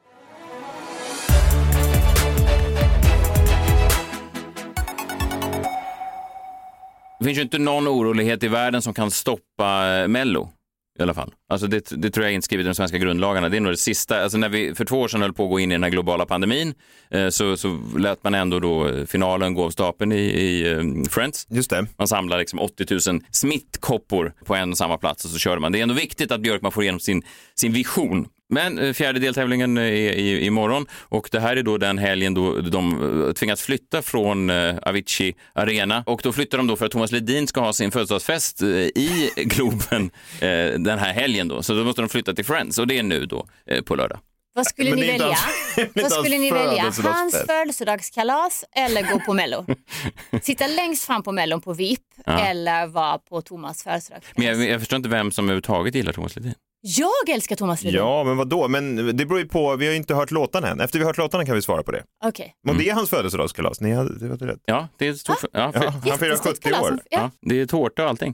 [7.20, 10.50] Det finns ju inte någon orolighet i världen som kan stoppa eh, Mello.
[11.00, 11.34] I alla fall.
[11.50, 13.50] Alltså det, det tror jag är inskrivet i de svenska grundlagarna.
[13.50, 14.24] Det är nog det sista.
[14.24, 15.90] Alltså när vi för två år sedan höll på att gå in i den här
[15.90, 16.74] globala pandemin
[17.10, 21.10] eh, så, så lät man ändå då eh, finalen gå av stapeln i, i eh,
[21.10, 21.48] Friends.
[21.50, 21.88] Just det.
[21.98, 25.72] Man samlar liksom 80 000 smittkoppor på en och samma plats och så körde man.
[25.72, 27.24] Det är ändå viktigt att Björkman får igenom sin,
[27.56, 28.28] sin vision.
[28.54, 32.62] Men eh, fjärde deltävlingen är i, imorgon och det här är då den helgen då
[32.62, 36.92] de eh, tvingas flytta från eh, Avicii Arena och då flyttar de då för att
[36.92, 40.12] Thomas Ledin ska ha sin födelsedagsfest eh, i Globen
[40.42, 41.64] eh, den här helgen då.
[41.64, 44.20] Så då måste de flytta till Friends och det är nu då eh, på lördag.
[44.54, 45.26] Vad skulle ni välja?
[45.28, 46.84] hans- Vad skulle ni välja?
[47.04, 49.66] Hans födelsedagskalas eller gå på Mello?
[50.42, 52.40] Sitta längst fram på Mellon på VIP Ja.
[52.40, 54.38] eller vara på Thomas födelsedagskalas?
[54.38, 56.54] Men jag, jag förstår inte vem som överhuvudtaget gillar Thomas Ledin.
[56.84, 57.98] Jag älskar Thomas Ledin.
[58.00, 58.68] Ja, men vad då?
[58.68, 60.80] Men det beror ju på, vi har ju inte hört låtarna än.
[60.80, 62.04] Efter vi har hört låtarna kan vi svara på det.
[62.24, 62.56] Okej.
[62.64, 64.60] Men det är hans födelsedagskalas, ni hade, det var rätt.
[64.66, 65.38] Ja, det är ett stort...
[65.54, 66.82] Ja, för, Ja, han firar Jättestort 70 kalas.
[66.82, 67.00] år.
[67.10, 67.20] Ja.
[67.20, 68.34] ja, det är tårta och allting.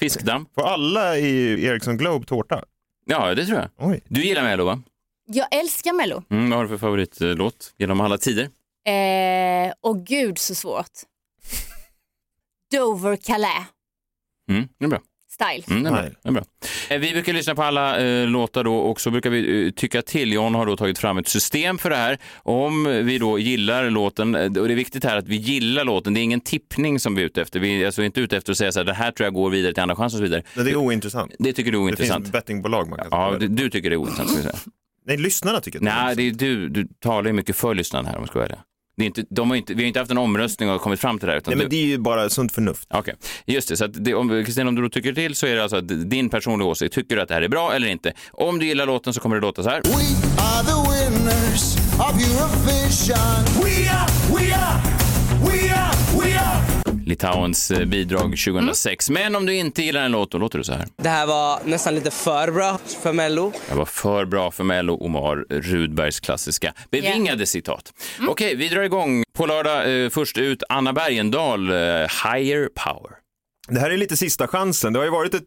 [0.00, 0.46] Fiskdamm.
[0.54, 2.64] Får alla i Ericsson Globe tårta?
[3.06, 3.68] Ja, det tror jag.
[3.90, 4.00] Oj.
[4.08, 4.82] Du gillar Mello, va?
[5.26, 6.22] Jag älskar Mello.
[6.30, 8.48] Mm, vad har du för favoritlåt genom alla tider?
[8.86, 10.90] Eh, och gud så svårt.
[12.72, 13.66] Dover Calais
[14.50, 14.98] Mm, det är bra.
[15.42, 15.64] Style.
[15.70, 16.02] Mm, det, är bra.
[16.02, 16.12] Nej.
[16.22, 16.42] det är bra.
[16.90, 20.02] Eh, Vi brukar lyssna på alla eh, låtar då och så brukar vi eh, tycka
[20.02, 20.32] till.
[20.32, 22.18] John har då tagit fram ett system för det här.
[22.36, 26.14] Om vi då gillar låten, eh, och det är viktigt här att vi gillar låten,
[26.14, 27.60] det är ingen tippning som vi är ute efter.
[27.60, 29.50] Vi är alltså inte ute efter att säga så här, det här tror jag går
[29.50, 30.42] vidare till andra chans och så vidare.
[30.54, 31.32] Nej, det är ointressant.
[31.38, 32.24] Det tycker du är Det ointressant.
[32.24, 34.28] finns bettingbolag man kan Ja, du, du tycker det är ointressant.
[34.30, 34.58] Ska vi säga.
[35.06, 37.74] Nej, lyssnarna tycker att det är Nej, det är du, du talar ju mycket för
[37.74, 38.58] lyssnarna här om jag ska vara ärlig.
[38.98, 41.18] Det är inte, de har inte, Vi har inte haft en omröstning och kommit fram
[41.18, 41.38] till det här.
[41.38, 42.88] Utan Nej, men det är ju bara sunt förnuft.
[42.90, 43.14] Okej,
[43.46, 43.76] just det.
[43.76, 46.28] Så att det, om, Kristina, om du tycker till så är det alltså att din
[46.28, 46.94] personliga åsikt.
[46.94, 48.12] Tycker du att det här är bra eller inte?
[48.32, 49.80] Om du gillar låten så kommer det låta så här.
[49.82, 49.90] We
[50.38, 53.44] are the winners of Eurovision.
[53.64, 54.82] We are, we are,
[55.46, 55.97] we are.
[57.08, 59.10] Litauens eh, bidrag 2006.
[59.10, 60.86] Men om du inte gillar en låt, då låter det så här.
[60.96, 63.52] Det här var nästan lite för bra för Mello.
[63.68, 67.92] Det var för bra för Mello, Omar Rudbergs klassiska bevingade citat.
[68.28, 69.24] Okej, vi drar igång.
[69.32, 73.12] På lördag, eh, först ut, Anna Bergendahl, eh, Higher Power.
[73.68, 74.92] Det här är lite sista chansen.
[74.92, 75.44] Det har ju varit ett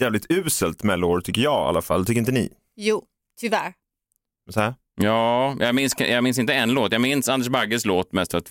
[0.00, 2.06] jävligt uselt melloår tycker jag i alla fall.
[2.06, 2.52] Tycker inte ni?
[2.76, 3.04] Jo,
[3.40, 3.72] tyvärr.
[4.50, 4.74] Så här?
[5.02, 6.92] Ja, jag minns, jag minns inte en låt.
[6.92, 8.46] Jag minns Anders Bagges låt mest för att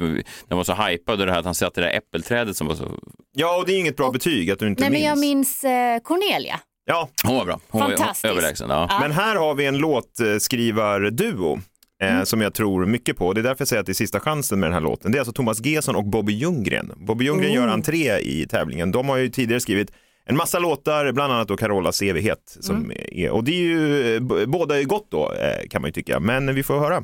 [0.48, 2.76] den var så hypad och det här att han satte det där äppelträdet som var
[2.76, 2.92] så...
[3.34, 5.08] Ja, och det är inget bra betyg att du inte Nej, men minns.
[5.10, 6.60] jag minns eh, Cornelia.
[6.86, 7.60] Ja, Hon var bra.
[7.70, 8.24] Hon Fantastisk.
[8.24, 8.70] var överlägsen.
[8.70, 8.88] Ja.
[8.90, 9.00] Ja.
[9.00, 11.60] Men här har vi en låtskrivarduo
[12.04, 13.34] eh, som jag tror mycket på.
[13.34, 15.12] Det är därför jag säger att det är sista chansen med den här låten.
[15.12, 16.92] Det är alltså Thomas Gesson och Bobby Ljunggren.
[16.96, 18.92] Bobby Ljunggren gör entré i tävlingen.
[18.92, 19.92] De har ju tidigare skrivit
[20.26, 22.58] en massa låtar, bland annat då Carolas evighet.
[22.60, 26.20] Som är, och det är ju, båda är gott då eh, kan man ju tycka,
[26.20, 27.04] men vi får höra.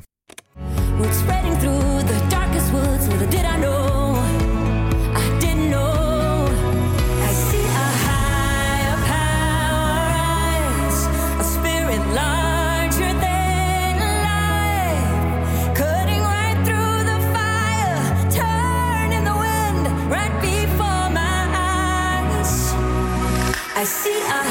[23.88, 24.47] See a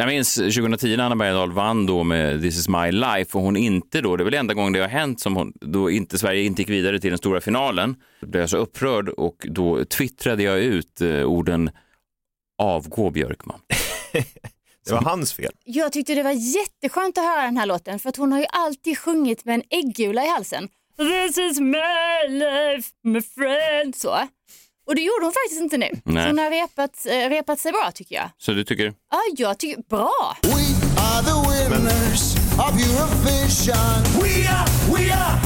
[0.00, 3.56] Jag minns 2010 när Anna Bergendahl vann då med This is my life och hon
[3.56, 6.42] inte då, det är väl enda gången det har hänt som hon, då inte Sverige
[6.42, 7.96] inte gick vidare till den stora finalen.
[8.20, 11.70] Då blev jag så upprörd och då twittrade jag ut eh, orden
[12.58, 13.60] avgå Björkman.
[14.86, 15.52] Det var hans fel.
[15.64, 18.46] Jag tyckte det var jätteskönt att höra den här låten för att hon har ju
[18.52, 20.68] alltid sjungit med en äggula i halsen.
[20.96, 23.96] This is my life, my friend.
[23.96, 24.16] Så.
[24.90, 25.88] Och det gjorde hon faktiskt inte nu.
[26.04, 26.22] Nej.
[26.22, 28.30] Så hon har repat, eh, repat sig bra tycker jag.
[28.38, 28.84] Så du tycker?
[29.10, 30.36] Ja, jag tycker bra.
[30.42, 30.50] We
[31.00, 34.22] are the winners of Eurovision.
[34.22, 35.40] We are, we are,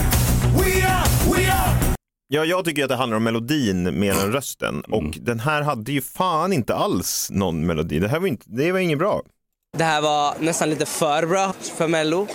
[0.59, 1.95] we are, we are.
[2.29, 4.81] Ja, jag tycker att det handlar om melodin mer än rösten.
[4.81, 7.99] Och den här hade ju fan inte alls någon melodi.
[7.99, 9.23] Det här var, inte, det var inget bra.
[9.79, 12.27] Det här var nästan lite för bra för Mello.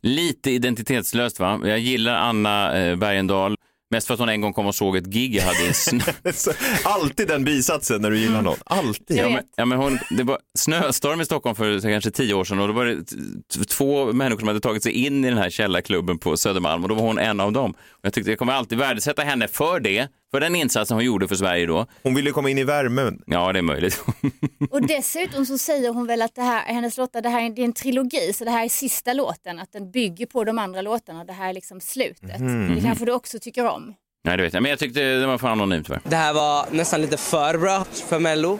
[0.00, 1.60] Lite identitetslöst va?
[1.64, 3.56] Jag gillar Anna eh, Bergendahl.
[3.90, 6.02] Mest för att hon en gång kom och såg ett gig jag hade i snö.
[6.84, 8.62] Alltid den bisatsen när du gillar något.
[8.66, 9.16] Alltid.
[9.16, 12.60] Ja, men, ja, men hon, det var snöstorm i Stockholm för kanske tio år sedan
[12.60, 16.18] och då var det två människor som hade tagit sig in i den här källarklubben
[16.18, 17.70] på Södermalm och då var hon en av dem.
[17.70, 21.28] Och jag tyckte jag kommer alltid värdesätta henne för det, för den insatsen hon gjorde
[21.28, 21.86] för Sverige då.
[22.02, 23.22] Hon ville komma in i värmen.
[23.26, 24.04] Ja, det är möjligt.
[24.70, 27.62] Och dessutom så säger hon väl att det här, hennes låtar, det här är det
[27.62, 30.82] är en trilogi, så det här är sista låten, att den bygger på de andra
[30.82, 32.40] låtarna och det här är liksom slutet.
[32.40, 32.74] Mhm.
[32.74, 33.94] Det kanske du också tycker om.
[34.24, 34.62] Nej, det vet jag.
[34.62, 36.00] Men jag tyckte det var för anonymt tyvärr.
[36.04, 38.58] Det här var nästan lite för bra för Mello.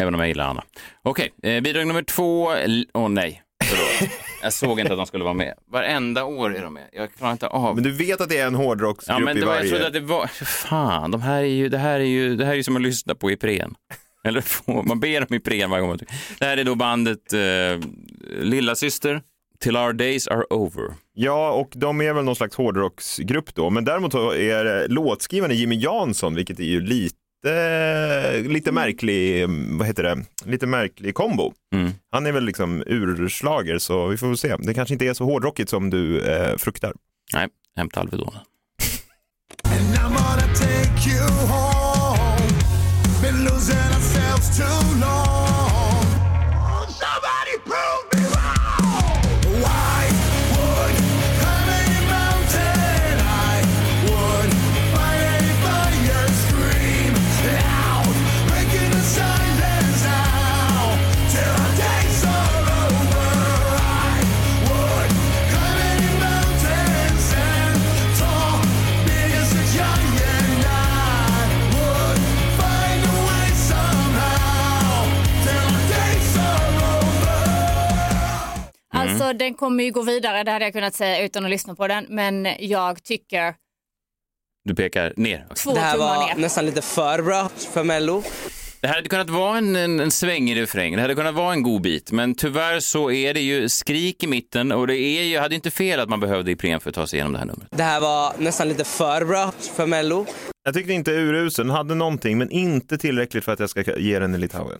[0.00, 0.64] Även om jag gillar Anna.
[1.02, 2.48] Okej, eh, bidrag nummer två.
[2.94, 4.12] Åh nej, förlåt.
[4.42, 5.54] Jag såg inte att de skulle vara med.
[5.72, 6.88] Varenda år är de med.
[6.92, 7.74] Jag klarar inte av.
[7.74, 9.70] Men du vet att det är en hårdrocksgrupp Ja, men i det var, jag varje...
[9.70, 10.26] trodde att det var...
[10.44, 12.82] Fan, de här är ju, det, här är ju, det här är ju som att
[12.82, 13.74] lyssna på Ipren.
[14.24, 15.98] Eller få- man ber om Ipren varje gång.
[16.38, 17.88] Det här är då bandet eh,
[18.40, 19.22] Lilla Syster,
[19.60, 20.84] Till Our Days Are Over.
[21.14, 23.70] Ja, och de är väl någon slags hårdrocksgrupp då.
[23.70, 27.16] Men däremot är det låtskrivaren Jimmy Jansson, vilket är ju lite,
[28.48, 29.48] lite märklig,
[29.78, 31.52] vad heter det, lite märklig kombo.
[31.74, 31.92] Mm.
[32.10, 34.56] Han är väl liksom urslager så vi får väl se.
[34.58, 36.92] Det kanske inte är så hårdrockigt som du eh, fruktar.
[37.34, 38.40] Nej, hämta Alvedonen.
[43.22, 45.19] Been losing ourselves too long.
[79.30, 81.88] Alltså den kommer ju gå vidare, det hade jag kunnat säga utan att lyssna på
[81.88, 83.54] den, men jag tycker
[84.64, 85.46] Du pekar ner.
[85.56, 86.34] två Det här var ner.
[86.42, 88.22] nästan lite för bra för Mello.
[88.80, 91.82] Det hade kunnat vara en, en, en svängig refräng, det hade kunnat vara en god
[91.82, 95.54] bit, men tyvärr så är det ju skrik i mitten och det är ju, hade
[95.54, 97.68] inte fel att man behövde Ipren för att ta sig igenom det här numret.
[97.70, 100.26] Det här var nästan lite för bra för Mello.
[100.64, 104.18] Jag tyckte inte urusel, den hade någonting men inte tillräckligt för att jag ska ge
[104.18, 104.78] den i Litauen.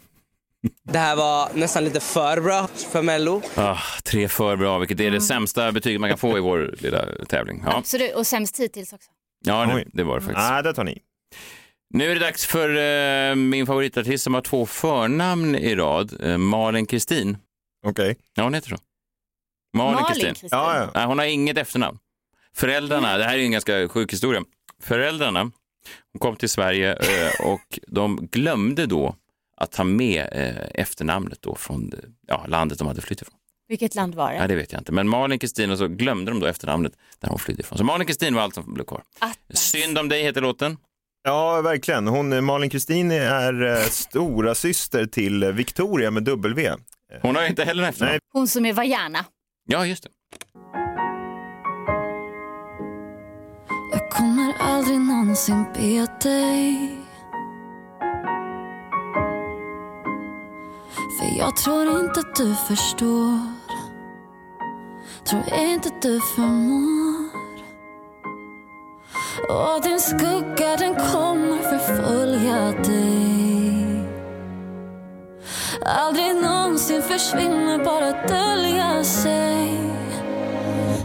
[0.83, 3.43] Det här var nästan lite för bra för Mello.
[3.55, 7.05] Ah, tre för bra, vilket är det sämsta betyget man kan få i vår lilla
[7.29, 7.63] tävling.
[7.67, 9.11] Ja, Absolut, och sämst hittills också.
[9.45, 10.49] ja det, det var det faktiskt.
[10.51, 10.99] Nej, det tar ni.
[11.95, 12.69] Nu är det dags för
[13.31, 17.37] eh, min favoritartist som har två förnamn i rad, eh, Malin Kristin.
[17.87, 18.17] Okej.
[18.35, 18.77] Ja, hon heter så.
[19.77, 20.49] Malin Kristin.
[20.51, 20.91] Ja, ja.
[20.95, 21.99] Nej, hon har inget efternamn.
[22.57, 24.43] Föräldrarna, det här är ju en ganska sjuk historia.
[24.83, 25.41] Föräldrarna,
[26.13, 29.17] hon kom till Sverige eh, och de glömde då
[29.61, 31.93] att ta med eh, efternamnet då från
[32.27, 33.35] ja, landet de hade flytt ifrån.
[33.69, 34.37] Vilket land var det?
[34.37, 34.93] Ja, det vet jag inte.
[34.93, 37.79] Men Malin Kristin och så glömde de då efternamnet där hon flydde ifrån.
[37.79, 39.03] Så Malin Kristin var allt som blev kvar.
[39.51, 40.77] Synd om dig heter låten.
[41.23, 42.09] Ja, verkligen.
[42.09, 46.75] Hon, Malin Kristin är eh, stora syster till Victoria med W.
[47.23, 48.13] Hon har inte heller en efternamn.
[48.13, 48.21] Nej.
[48.33, 49.25] Hon som är Vajana.
[49.69, 50.11] Ja, just det.
[53.93, 57.00] Jag kommer aldrig någonsin be dig
[61.41, 63.39] jag tror inte att du förstår.
[65.25, 67.31] Tror inte att du förmår.
[69.49, 74.01] Och din skugga den kommer förfölja dig.
[75.85, 79.81] Aldrig någonsin försvinna, bara dölja sig.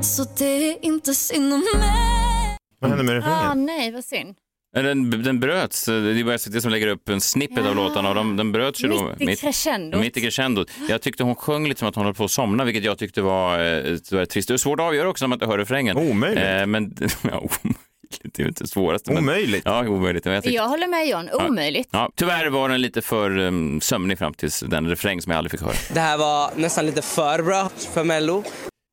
[0.01, 2.57] Så det är inte synd om mig.
[2.79, 3.65] Vad hände med Ah, refrängen?
[3.65, 4.35] nej, vad synd.
[4.75, 5.85] Eh, Den, den bröts.
[5.85, 8.83] Det är bara SVT som lägger upp en snippet av låtarna och de, den bröts
[8.83, 9.11] ju då.
[9.19, 10.01] Mitt i crescendot.
[10.01, 10.71] Mitt i crescendot.
[10.89, 13.21] Jag tyckte hon sjöng lite som att hon höll på att somna, vilket jag tyckte
[13.21, 14.47] var, eh, var trist.
[14.47, 15.97] Det är svårt att avgöra också när man inte hör refrängen.
[15.97, 16.43] Omöjligt.
[16.43, 17.79] Eh, men, ja, omöjligt.
[18.23, 19.11] Det är ju inte det svåraste.
[19.13, 19.61] Men, Omöjligt.
[19.65, 20.25] ja, omöjligt.
[20.25, 21.89] Men jag tyckte, Jag håller med John, omöjligt.
[21.91, 25.51] ja, tyvärr var den lite för um, sömnig fram tills den refräng som jag aldrig
[25.51, 25.73] fick höra.
[25.93, 28.43] Det här var nästan lite för bra för Mello.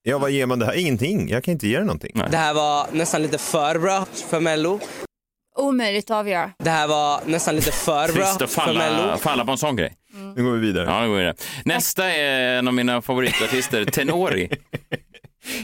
[0.03, 0.73] Ja, vad ger man det här?
[0.79, 1.29] Ingenting.
[1.29, 2.23] Jag kan inte ge det någonting.
[2.31, 4.81] Det här var nästan lite för bra för Mello.
[5.57, 6.51] Omöjligt att avgöra.
[6.59, 8.79] Det här var nästan lite för bra Trist att för Mello.
[8.81, 9.95] falla, falla på en sån grej.
[10.37, 10.85] Nu går vi vidare.
[10.91, 11.35] Ja, det går vidare.
[11.65, 14.51] Nästa är en av mina favoritartister, Tenori.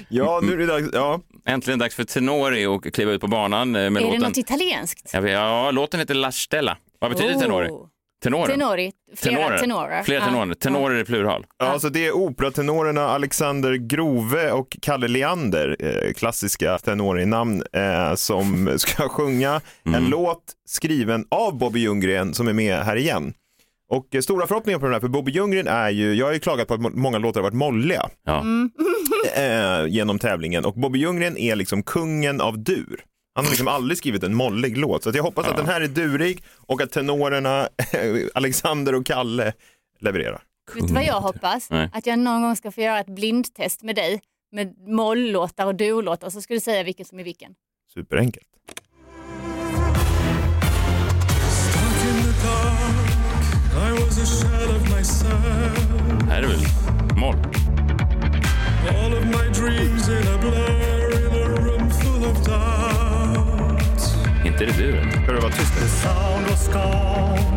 [0.09, 0.89] Ja, nu är det dags.
[0.93, 1.21] Ja.
[1.47, 4.21] Äntligen dags för Tenori att kliva ut på banan eh, med Är låten.
[4.21, 5.11] det något italienskt?
[5.13, 6.77] Ja, vi- ja, låten heter La Stella.
[6.99, 7.41] Vad betyder Oh.
[7.41, 7.69] tenori?
[8.23, 8.47] Tenorer?
[8.47, 9.59] Tenori, flera Tenorer.
[9.59, 10.03] tenorer.
[10.03, 10.27] Flera Ja.
[10.27, 10.55] tenorer.
[10.55, 11.47] Tenorer i plural.
[11.59, 18.71] Ja, alltså det är operatenorerna Alexander Grove och Kalle Leander, eh, klassiska tenorinamn, eh, som
[18.79, 23.33] ska sjunga en låt skriven av Bobby Ljunggren som är med här igen.
[23.91, 26.39] Och eh, stora förhoppningar på den här, för Bobby Ljunggren är ju, jag har ju
[26.39, 28.45] klagat på att må- många låtar har varit molliga Ja.
[29.37, 33.01] eh, genom tävlingen och Bobby Ljunggren är liksom kungen av dur.
[33.39, 35.03] Han har liksom aldrig skrivit en mollig låt.
[35.03, 35.51] Så jag hoppas ja.
[35.51, 37.69] att den här är durig och att tenorerna
[38.35, 39.53] Alexander och Kalle
[39.99, 40.43] levererar.
[40.75, 41.71] Vet du vad jag hoppas?
[41.71, 41.91] Nej.
[41.93, 44.21] Att jag någon gång ska få göra ett blindtest med dig
[44.53, 47.55] med mollåtar och duolåtar så ska du säga vilken som är vilken.
[47.95, 48.49] Superenkelt.
[56.29, 56.61] Här är väl
[57.21, 57.58] moll?
[64.61, 65.11] Är det du.
[65.23, 65.75] Ska du vara tyst?
[65.75, 67.48] The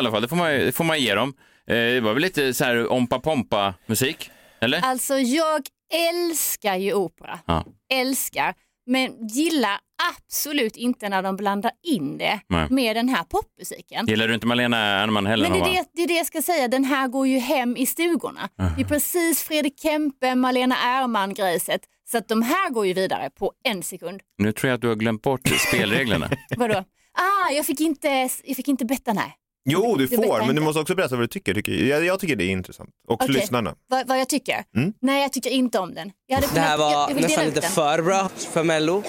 [0.00, 1.34] alla fall, det får man, det får man ge dem.
[1.66, 4.80] Eh, det var väl lite så här ompa-pompa-musik, eller?
[4.84, 5.62] Alltså jag
[6.10, 7.38] älskar ju opera.
[7.46, 7.64] Ja.
[7.92, 8.54] Älskar.
[8.86, 9.78] Men gillar
[10.16, 12.66] absolut inte när de blandar in det Nej.
[12.70, 14.06] med den här popmusiken.
[14.06, 15.50] Gillar du inte Malena Ernman heller?
[15.50, 17.76] Men det är det, det är det jag ska säga, den här går ju hem
[17.76, 18.48] i stugorna.
[18.76, 21.80] Det är precis Fredrik Kempe, Malena Ernman-grejset.
[22.10, 24.20] Så att de här går ju vidare på en sekund.
[24.38, 26.30] Nu tror jag att du har glömt bort spelreglerna.
[26.56, 26.84] Vadå?
[27.12, 29.36] Ah, jag fick inte, jag fick inte betta nej.
[29.64, 31.54] Jo, du Det vet får, jag men du måste också berätta vad du tycker.
[31.54, 32.90] tycker jag, jag tycker det är intressant.
[33.08, 33.28] Och Okej.
[33.34, 33.74] lyssnarna.
[33.88, 34.64] Vad, vad jag tycker?
[34.76, 34.92] Mm.
[35.00, 36.12] Nej, jag tycker inte om den.
[36.26, 37.70] Jag hade Det här kunnat- jag- var jag dela nästan lite den.
[37.70, 39.02] för bra för Mello.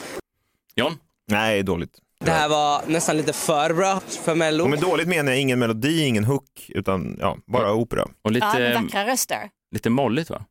[0.76, 0.98] John?
[1.28, 2.00] Nej, dåligt.
[2.26, 4.64] Det här var nästan lite för bra för Mello.
[4.64, 8.04] Och med dåligt menar jag ingen melodi, ingen hook, utan ja, bara opera.
[8.04, 9.50] Och Ja, med vackra röster.
[9.72, 10.46] lite molligt va?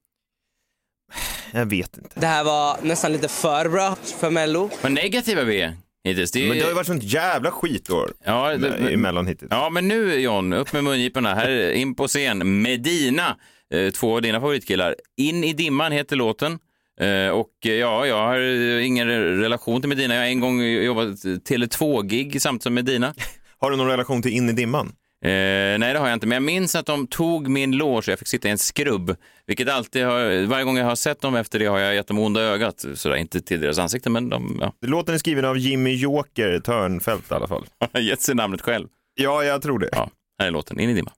[1.52, 2.20] Jag vet inte.
[2.20, 4.70] Det här var nästan lite för bra för Mello.
[4.82, 6.30] Vad negativa vi är hittills.
[6.30, 9.48] Det är, Men det har ju varit sånt jävla skitår ja, det, emellan hittills.
[9.50, 11.34] Ja, men nu John, upp med mungiporna.
[11.34, 13.36] Här in på scen, Medina,
[13.74, 14.96] eh, två av dina favoritkillar.
[15.16, 16.58] In i dimman heter låten.
[17.00, 18.38] Eh, Och eh, ja, jag har
[18.80, 19.08] ingen
[19.40, 20.14] relation till Medina.
[20.14, 23.14] Jag har en gång jobbat Tele2-gig samtidigt som Medina.
[23.58, 24.92] Har du någon relation till In i dimman?
[25.24, 26.26] Eh, nej, det har jag inte.
[26.26, 29.16] Men jag minns att de tog min loge och jag fick sitta i en skrubb.
[29.46, 32.18] Vilket alltid har, varje gång jag har sett dem efter det har jag gett dem
[32.18, 32.84] onda ögat.
[32.94, 37.30] Sådär, inte till deras ansikte, men de ja, Låten är skriven av Jimmy Joker Törnfeldt
[37.30, 37.66] i alla fall.
[37.92, 38.88] har gett sig namnet själv.
[39.14, 39.88] Ja, jag tror det.
[39.92, 41.14] Ja, här är låten, In i dimman.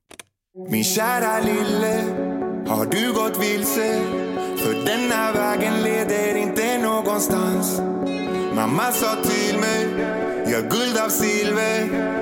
[0.69, 2.03] Min kära lille,
[2.67, 4.01] har du gått vilse?
[4.57, 7.81] För denna vägen leder inte någonstans.
[8.55, 9.87] Mamma sa till mig,
[10.53, 11.79] gör guld av silver.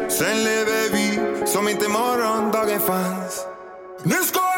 [0.09, 1.07] Sen lever vi
[1.47, 3.47] som inte morgondagen fanns.
[4.03, 4.50] Nu ska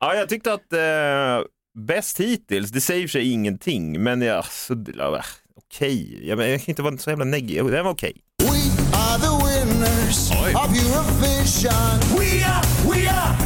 [0.00, 1.46] Ja, jag tyckte att eh,
[1.78, 5.22] bäst hittills, det säger sig ingenting, men ja, så, ja,
[5.56, 6.28] okej.
[6.28, 7.64] Jag, jag kan inte vara så jävla negativ.
[7.70, 8.12] Den var okej.
[8.42, 8.48] We
[8.96, 12.18] are the winners of Eurovision.
[12.18, 13.36] We are, we are,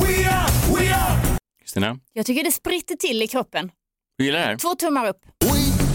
[0.00, 1.38] we are, we are.
[1.60, 3.70] Kristina, Jag tycker det spritter till i kroppen.
[4.18, 4.56] du gillar det här?
[4.56, 5.20] Två tummar upp.
[5.44, 5.48] We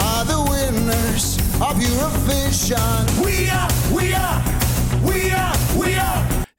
[0.04, 3.26] are the winners of Eurovision.
[3.26, 4.61] We are, we are,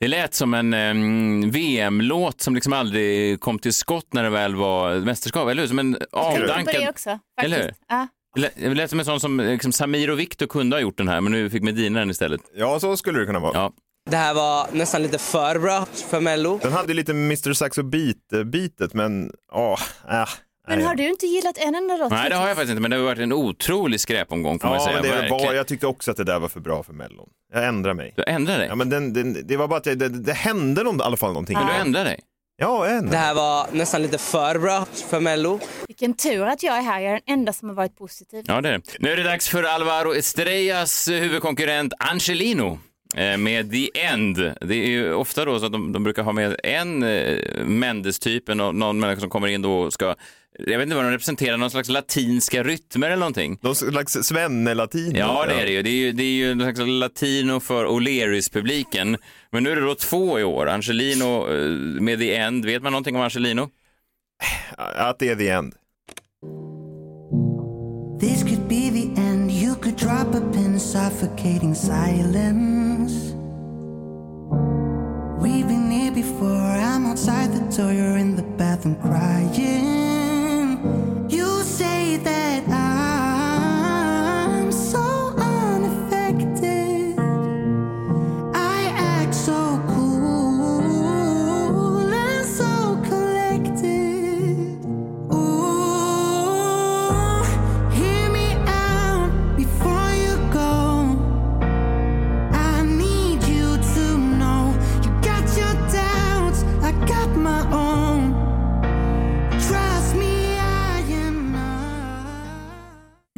[0.03, 4.55] Det lät som en em, VM-låt som liksom aldrig kom till skott när det väl
[4.55, 5.69] var mästerskap, eller hur?
[5.69, 6.89] Som en Jag tänkte på det avdankad...
[6.89, 7.19] också.
[7.43, 7.63] Eller hur?
[7.65, 7.85] Faktiskt.
[7.89, 8.09] Ja.
[8.35, 10.97] Det lät- Det lät som en sån som liksom, Samir och Viktor kunde ha gjort
[10.99, 12.41] den här, men nu fick Medina den istället.
[12.55, 13.53] Ja, så skulle det kunna vara.
[13.55, 13.73] Ja.
[14.11, 16.59] Det här var nästan lite för bra för Mello.
[16.63, 19.79] Den hade lite Mr Saxo beat-bitet, men åh,
[20.11, 20.29] äh,
[20.69, 22.11] Men har du inte gillat en enda låt?
[22.11, 24.77] Nej, det har jag faktiskt inte, men det har varit en otrolig skräpomgång får man
[24.79, 25.03] Ja, säga.
[25.03, 27.29] men det var, jag tyckte också att det där var för bra för Mellon.
[27.53, 28.13] Jag ändrar mig.
[28.17, 28.69] Du ändrar dig?
[28.69, 31.17] Ja, men den, den, det var bara att jag, det, det hände någon, i alla
[31.17, 31.59] fall någonting.
[31.59, 32.21] Men du ändrar dig?
[32.57, 35.61] Ja, ändrar Det här var nästan lite för bra för Mello.
[35.89, 37.01] Vilken tur att jag är här.
[37.01, 38.45] Jag är den enda som har varit positiv.
[38.49, 38.83] Ja, det är det.
[38.99, 42.79] Nu är det dags för Alvaro Estrellas huvudkonkurrent Angelino
[43.17, 44.37] eh, med The End.
[44.61, 48.49] Det är ju ofta då så att de, de brukar ha med en eh, Mendes-typ,
[48.49, 50.15] en- någon människa som kommer in då och ska,
[50.59, 53.59] jag vet inte vad de representerar, någon slags latinska rytmer eller någonting.
[53.61, 55.15] Någon slags svenne-latin.
[55.17, 55.83] Ja, det är det ju.
[55.83, 59.17] Det är ju, det är ju någon slags latino för O'Learys-publiken.
[59.51, 60.69] Men nu är det då två i år.
[60.69, 61.69] Angelino eh,
[62.03, 62.65] med The End.
[62.65, 63.69] Vet man någonting om Angelino?
[64.77, 65.75] Att det är The End.
[68.21, 69.51] This could be the end.
[69.51, 73.35] You could drop a pin, suffocating silence.
[75.43, 76.79] We've been here before.
[76.79, 77.93] I'm outside the door.
[77.93, 80.12] You're in the bathroom crying.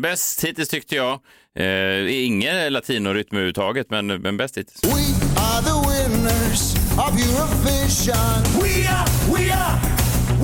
[0.04, 1.20] Bäst hittills tyckte jag.
[1.54, 4.82] Eh, ingen latinorytm överhuvudtaget, men, men bäst hittills.
[4.84, 6.74] are the winners
[7.04, 8.42] of Eurovision.
[8.62, 9.80] We are, we are,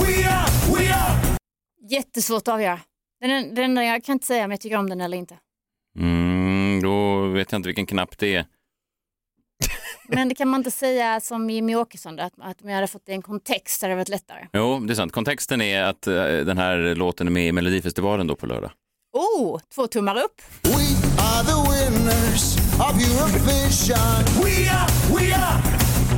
[0.00, 1.36] we are, we are.
[1.90, 2.80] Jättesvårt att avgöra.
[3.20, 5.38] Den, den, jag kan inte säga om jag tycker om den eller inte.
[5.98, 8.44] Mm, då vet jag inte vilken knapp det är.
[10.08, 12.86] Men det kan man inte säga som Jimmy Åkesson, då, att, att om jag hade
[12.86, 14.46] fått det i en kontext hade det varit lättare.
[14.52, 15.12] Jo, det är sant.
[15.12, 18.70] Kontexten är att eh, den här låten är med i Melodifestivalen då på lördag.
[19.12, 20.40] Oh, två tummar upp.
[21.18, 24.44] Are the winners of Eurovision.
[24.44, 25.62] We are, we are,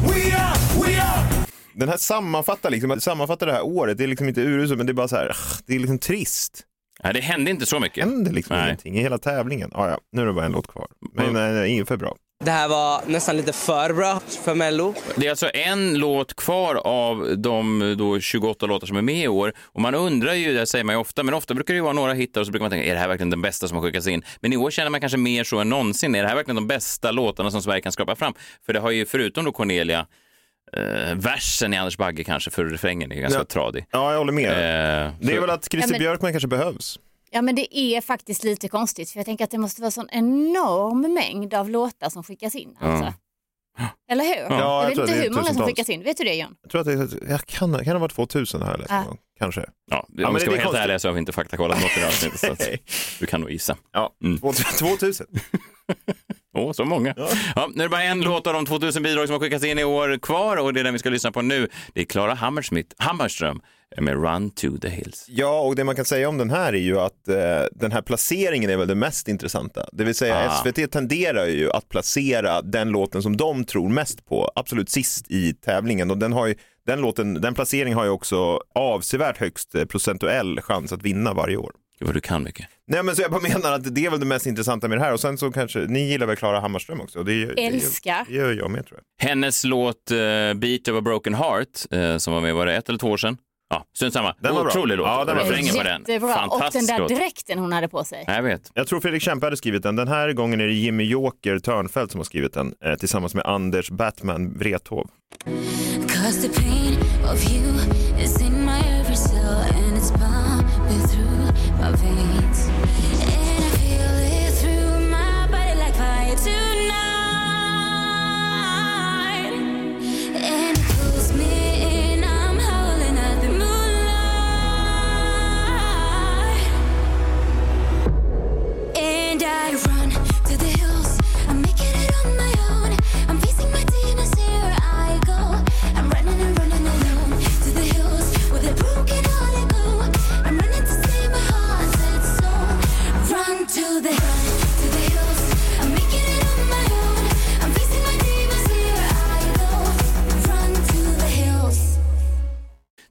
[0.09, 1.47] we are, we are.
[1.75, 4.93] Den här sammanfattar, liksom, sammanfattar det här året, det är liksom inte uruselt men det
[4.93, 5.37] är bara så här,
[5.67, 6.63] det är liksom trist.
[7.05, 7.95] Nej, det hände inte så mycket.
[8.05, 8.67] Det hände liksom Nej.
[8.67, 9.71] ingenting i hela tävlingen.
[9.75, 10.87] Ah, ja, nu är det bara en låt kvar.
[11.15, 12.17] Men nej, nej, ingen för bra.
[12.45, 14.95] Det här var nästan lite för bra för Mello.
[15.17, 19.29] Det är alltså en låt kvar av de då 28 låtar som är med i
[19.29, 19.53] år.
[19.63, 21.93] Och man undrar ju, det säger man ju ofta, men ofta brukar det ju vara
[21.93, 23.85] några hittar och så brukar man tänka, är det här verkligen den bästa som har
[23.85, 24.23] skickats in?
[24.41, 26.67] Men i år känner man kanske mer så än någonsin, är det här verkligen de
[26.67, 28.35] bästa låtarna som Sverige kan skrapa fram?
[28.67, 30.07] För det har ju, förutom då Cornelia,
[30.77, 33.45] eh, versen i Anders Bagge kanske, för refrängen är ganska Ja.
[33.45, 33.85] tradig.
[33.91, 34.51] Ja, jag håller med.
[34.51, 36.99] Eh, Det är väl att Christer Ja, men- Björkman kanske behövs.
[37.35, 39.93] Ja men det är faktiskt lite konstigt för jag tänker att det måste vara en
[39.93, 42.77] sån enorm mängd av låtar som skickas in.
[42.81, 43.13] Alltså.
[44.11, 44.57] Eller hur?
[44.57, 46.03] Ja, jag jag vet inte det hur många som skickas in.
[46.03, 46.55] Vet du det John?
[46.63, 48.97] Jag tror att det jag kan, kan det vara 2000 här läst Ja.
[48.97, 49.19] någon gång.
[49.39, 49.65] Kanske.
[49.91, 51.95] Ja, om vi ska det vara helt ärliga så har vi inte faktakollat något i
[51.95, 52.69] det här avsnittet, så att
[53.21, 53.77] du kan nog gissa.
[53.93, 54.13] Ja,
[54.79, 55.27] 2000.
[56.57, 57.15] Åh, så många.
[57.17, 57.69] Ja.
[57.75, 59.85] nu är det bara en låt av de 2000 bidrag som har skickats in i
[59.85, 61.69] år kvar och det är den vi ska lyssna på nu.
[61.95, 63.61] Det är Klara Hammersmith, Hammarström
[64.01, 65.25] med Run to the Hills.
[65.29, 67.37] Ja, och det man kan säga om den här är ju att eh,
[67.73, 69.87] den här placeringen är väl det mest intressanta.
[69.93, 70.63] Det vill säga Ah.
[70.65, 75.53] SVT tenderar ju att placera den låten som de tror mest på absolut sist i
[75.55, 76.55] tävlingen och den, har ju,
[76.87, 81.73] den, låten, den placeringen har ju också avsevärt högst procentuell chans att vinna varje år.
[81.99, 82.67] Gud vad du kan mycket.
[82.87, 85.05] Nej men så jag bara menar att det är väl det mest intressanta med det
[85.05, 87.23] här och sen så kanske, ni gillar väl Klara Hammarström också?
[87.23, 88.25] Det, gör- det, Älskar.
[88.29, 89.29] det gör jag med tror jag.
[89.29, 90.17] Hennes låt eh,
[90.55, 93.17] Beat of a broken heart, eh, som var med, var det ett eller två år
[93.17, 93.37] sedan?
[93.73, 94.35] Ja, strunt samma.
[94.41, 94.71] Den var bra.
[94.71, 95.07] Otrolig låt.
[95.07, 95.53] Ja, den var bra.
[95.53, 96.01] Refrängen på den.
[96.01, 96.29] Jättebra.
[96.29, 97.09] Och den Fantastisk där låt.
[97.09, 98.25] dräkten hon hade på sig.
[98.27, 98.71] Jag vet.
[98.75, 99.97] Jag tror Fredrik Kempe hade skrivit den.
[99.97, 103.47] Den här gången är det Jimmy Joker Törnfeldt som har skrivit den eh, tillsammans med
[103.47, 105.07] Anders Batman Wrethov.
[106.09, 106.99] Cause the pain
[107.33, 107.63] of you
[108.25, 112.42] is in my every cell and it's pumping through my veins.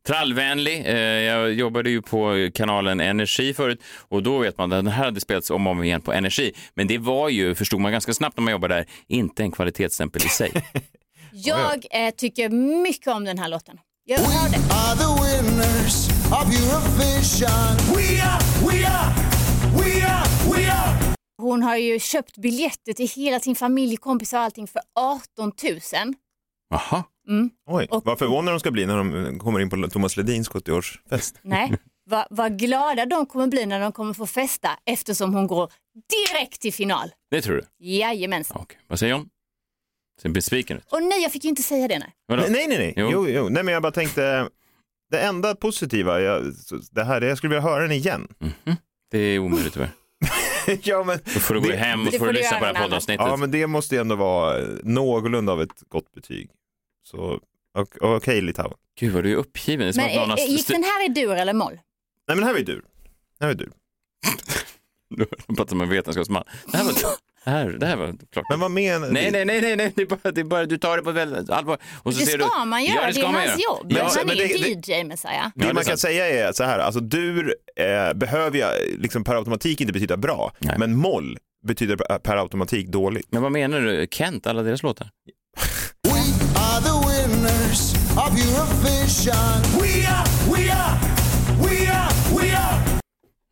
[0.08, 0.86] Trallvänlig.
[0.86, 5.06] Eh, jag jobbade ju på kanalen Energi förut och då vet man att den här
[5.06, 6.54] hade spelats om och om igen på Energi.
[6.74, 10.22] Men det var ju, förstod man ganska snabbt när man jobbade där, inte en kvalitetsstämpel
[10.26, 10.52] i sig.
[11.32, 12.50] Jag eh, tycker
[12.84, 13.78] mycket om den här låten.
[14.06, 14.58] Jag hör det.
[14.58, 17.96] Are the winners of Eurovision.
[17.96, 19.14] We are, we are,
[19.78, 21.16] we are, we are.
[21.38, 26.14] Hon har ju köpt biljetter till hela sin familj, kompisar och allting för 18 000.
[26.72, 27.04] Jaha.
[27.28, 27.50] Mm.
[27.70, 31.36] Oj, vad förvånade de ska bli när de kommer in på Thomas Ledins 70-årsfest.
[31.42, 31.74] Nej,
[32.10, 35.72] vad vad glada de kommer bli när de kommer få festa eftersom hon går
[36.10, 37.10] direkt till final.
[37.32, 37.88] Det tror du?
[37.88, 38.58] Jajamensan.
[38.62, 38.78] Okej.
[38.88, 39.30] Vad säger hon?
[40.22, 40.84] Ser besviken ut.
[40.92, 42.00] Och nej, jag fick ju inte säga det.
[42.00, 42.14] Nej.
[42.28, 42.44] Vadå?
[42.50, 42.94] Nej, nej, nej.
[42.98, 43.10] Jo.
[43.12, 43.28] Jo.
[43.30, 44.50] Jo, Nej, men jag bara tänkte,
[45.12, 46.54] det enda positiva, jag,
[46.92, 48.28] det här, jag skulle vilja höra den igen.
[49.12, 49.90] Det är omöjligt tyvärr.
[50.84, 52.66] ja, men, Då får du gå Det- hem och Det får får du lyssna på
[52.66, 53.26] det här poddavsnittet.
[53.28, 56.50] Ja, men det måste ju ändå vara någorlunda av ett gott betyg.
[57.04, 57.40] Så
[57.78, 58.74] ok- okej Litauen.
[59.00, 59.92] Gud vad du är uppgiven.
[59.96, 60.38] Det är Men någon har...
[60.38, 61.80] gick den här i dur eller moll?
[62.28, 62.82] Nej men här är vi dur.
[63.40, 63.72] Här är vi dur.
[65.10, 65.26] Du
[65.56, 66.44] pratar som en vetenskapsman.
[66.72, 66.94] Det här var,
[67.46, 68.46] det här, det här var klart.
[68.50, 69.94] Men vad menar Nej, nej, nej, nej, nej.
[69.96, 71.78] Det är bara, det är bara, du tar det på väldigt allvar.
[72.04, 72.66] Och så Det ser ska du...
[72.70, 73.78] man göra, Ja, det, ska är man hans göra.
[73.78, 73.86] jobb.
[73.92, 75.34] Ja, han men är det- DJ Messiah.
[75.34, 76.00] Det Ja, det är man kan sant.
[76.00, 80.52] säga är så här, alltså dur eh, behöver jag liksom per automatik inte betyda bra,
[80.60, 80.76] Nej.
[80.80, 81.38] men moll
[81.68, 83.28] betyder per- per automatik dåligt.
[83.32, 84.08] Men vad menar du?
[84.12, 85.10] Kent, alla deras låtar?
[88.18, 89.62] of Eurovision.
[89.82, 91.00] We are, we are,
[91.64, 92.82] we are, we are.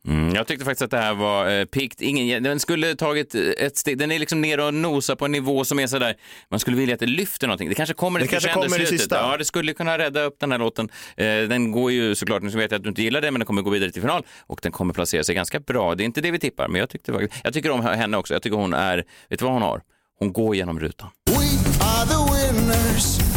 [0.07, 2.01] Mm, jag tyckte faktiskt att det här var eh, pikt.
[2.01, 5.66] Ingen, den skulle tagit ett steg, den är liksom nere och nosar på en nivå
[5.66, 6.16] som är sådär,
[6.51, 7.70] man skulle vilja att det lyfter någonting.
[7.70, 8.88] Det kanske kommer Det ett kanske kommer i slutet.
[8.89, 9.16] sista.
[9.16, 10.89] Ja, det skulle kunna rädda upp den här låten.
[11.18, 13.45] Eh, den går ju såklart, nu vet jag att du inte gillar det, men den
[13.45, 15.95] kommer gå vidare till final och den kommer placera sig ganska bra.
[15.95, 18.34] Det är inte det vi tippar, men jag, tyckte, jag tycker om henne också.
[18.34, 18.97] Jag tycker hon är,
[19.30, 19.82] vet du vad hon har?
[20.20, 21.10] Hon går genom rutan.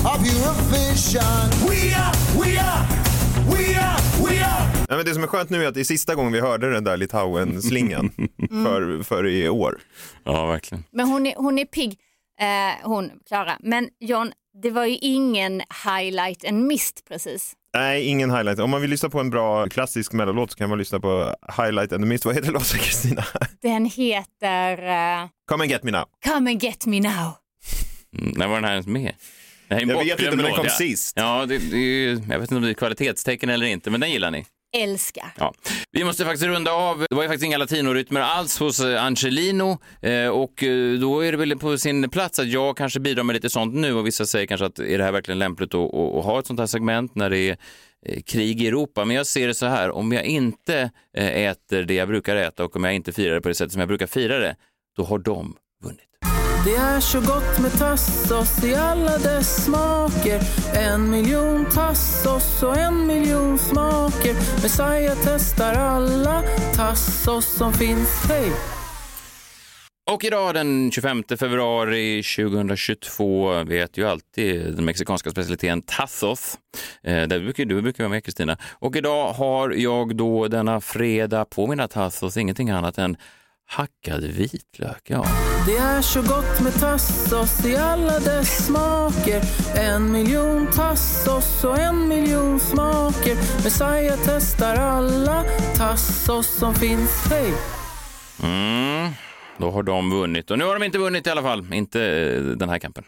[0.05, 1.69] Of Eurovision.
[1.69, 2.87] We are, we are,
[3.51, 4.87] we are, we are.
[4.89, 6.73] Ja, men det som är skönt nu är att det är sista gången vi hörde
[6.73, 8.11] den där Litauen-slingan
[8.65, 9.79] för, för i år.
[10.25, 10.85] Ja, verkligen.
[10.91, 11.99] Men hon är, hon är pigg,
[12.41, 13.57] eh, hon, Klara.
[13.61, 14.33] Men John,
[14.63, 17.53] det var ju ingen highlight and mist precis.
[17.75, 18.59] Nej, ingen highlight.
[18.59, 21.93] Om man vill lyssna på en bra klassisk mellolåt så kan man lyssna på Highlight
[21.93, 22.25] and the Mist.
[22.25, 23.25] Vad heter låten Kristina?
[23.63, 24.73] Den heter
[25.23, 26.05] eh, Come and get me now.
[26.25, 27.33] Come and get me now.
[28.19, 29.13] Mm, när var den här ens med?
[29.81, 30.71] Jag vet inte, men den kom ja.
[30.71, 31.13] sist.
[31.17, 34.31] Ja, det, det jag vet inte om det är kvalitetstecken eller inte, men den gillar
[34.31, 34.45] ni.
[34.77, 35.33] Älskar.
[35.39, 35.55] Ja.
[35.91, 37.07] Vi måste faktiskt runda av.
[37.11, 41.33] Det var ju faktiskt inga latinorytmer alls hos eh, Angelino eh, och eh, då är
[41.33, 44.27] det väl på sin plats att jag kanske bidrar med lite sånt nu och vissa
[44.27, 46.67] säger kanske att är det här verkligen lämpligt att, att, att ha ett sånt här
[46.67, 47.57] segment när det är
[48.07, 49.05] eh, krig i Europa.
[49.05, 52.77] Men jag ser det så här, om jag inte äter det jag brukar äta och
[52.77, 54.57] om jag inte firar det på det sättet som jag brukar fira det,
[54.97, 55.57] då har de
[56.65, 60.41] det är så gott med tassos i alla dess smaker
[60.75, 66.43] En miljon tassos och en miljon smaker Messiah testar alla
[66.77, 68.53] tassos som finns, hej!
[70.11, 76.59] Och idag den 25 februari 2022 vi äter ju alltid den mexikanska specialiteten tassos.
[77.03, 78.57] Eh, där brukar, du brukar vara med Kristina.
[78.73, 83.17] Och idag har jag då denna fredag på mina tassos ingenting annat än
[83.67, 85.03] hackad vitlök.
[85.05, 85.25] Ja.
[85.67, 89.43] Det är så gott med tassos i alla dess smaker
[89.77, 95.45] En miljon tassos och en miljon smaker Messiah testar alla
[95.77, 97.53] tassos som finns, hej!
[98.43, 99.13] Mm,
[99.59, 100.51] då har de vunnit.
[100.51, 101.75] Och nu har de inte vunnit i alla fall.
[101.75, 103.05] Inte eh, den här kampen.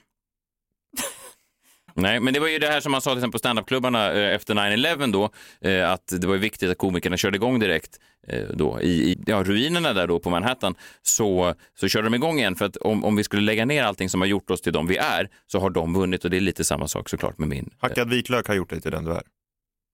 [1.96, 4.34] Nej, men det var ju det här som man sa till exempel på standupklubbarna eh,
[4.34, 5.30] efter 9-11 då,
[5.68, 9.42] eh, att det var viktigt att komikerna körde igång direkt eh, då i, i ja,
[9.42, 10.74] ruinerna där då på Manhattan.
[11.02, 14.08] Så, så körde de igång igen för att om, om vi skulle lägga ner allting
[14.10, 16.40] som har gjort oss till de vi är så har de vunnit och det är
[16.40, 17.70] lite samma sak såklart med min.
[17.78, 19.22] Hackad vitlök har gjort dig till den du är.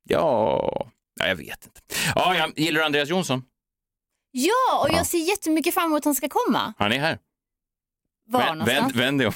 [0.09, 0.89] Ja,
[1.21, 1.81] ja jag vet inte.
[2.15, 3.43] Ja, jag gillar du Andreas Jonsson?
[4.31, 6.75] Ja, och jag ser jättemycket fram emot att han ska komma.
[6.79, 7.19] Han är här.
[8.29, 8.83] Var Vänd, någonstans?
[8.95, 9.33] vänd, vänd dig om.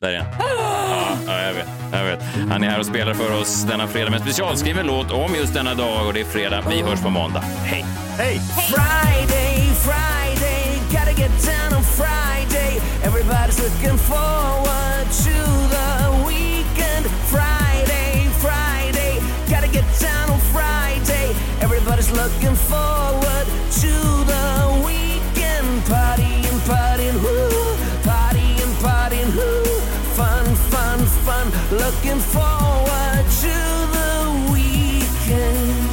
[0.00, 0.26] Där är han.
[0.38, 2.22] Ja, ja, jag vet, jag vet.
[2.50, 5.54] Han är här och spelar för oss denna fredag med en specialskriven låt om just
[5.54, 6.64] denna dag och det är fredag.
[6.68, 7.40] Vi hörs på måndag.
[7.40, 7.84] Hej!
[8.18, 8.40] Hej!
[8.74, 12.80] Friday, Friday, gotta get down on Friday.
[13.04, 15.36] Everybody's looking forward to
[15.76, 15.88] the
[16.28, 17.06] weekend.
[17.34, 19.20] Friday, Friday,
[19.50, 21.28] gotta get down on Friday.
[21.60, 23.46] Everybody's looking forward
[23.82, 23.92] to
[24.32, 24.46] the
[24.86, 25.68] weekend.
[25.88, 27.65] Partying, partying, woo,
[31.86, 33.56] Looking forward to
[33.94, 34.12] the
[34.52, 35.86] weekend.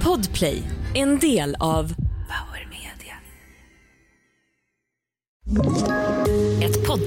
[0.00, 0.62] Podplay,
[0.94, 1.94] en del av
[2.28, 3.20] Power Media.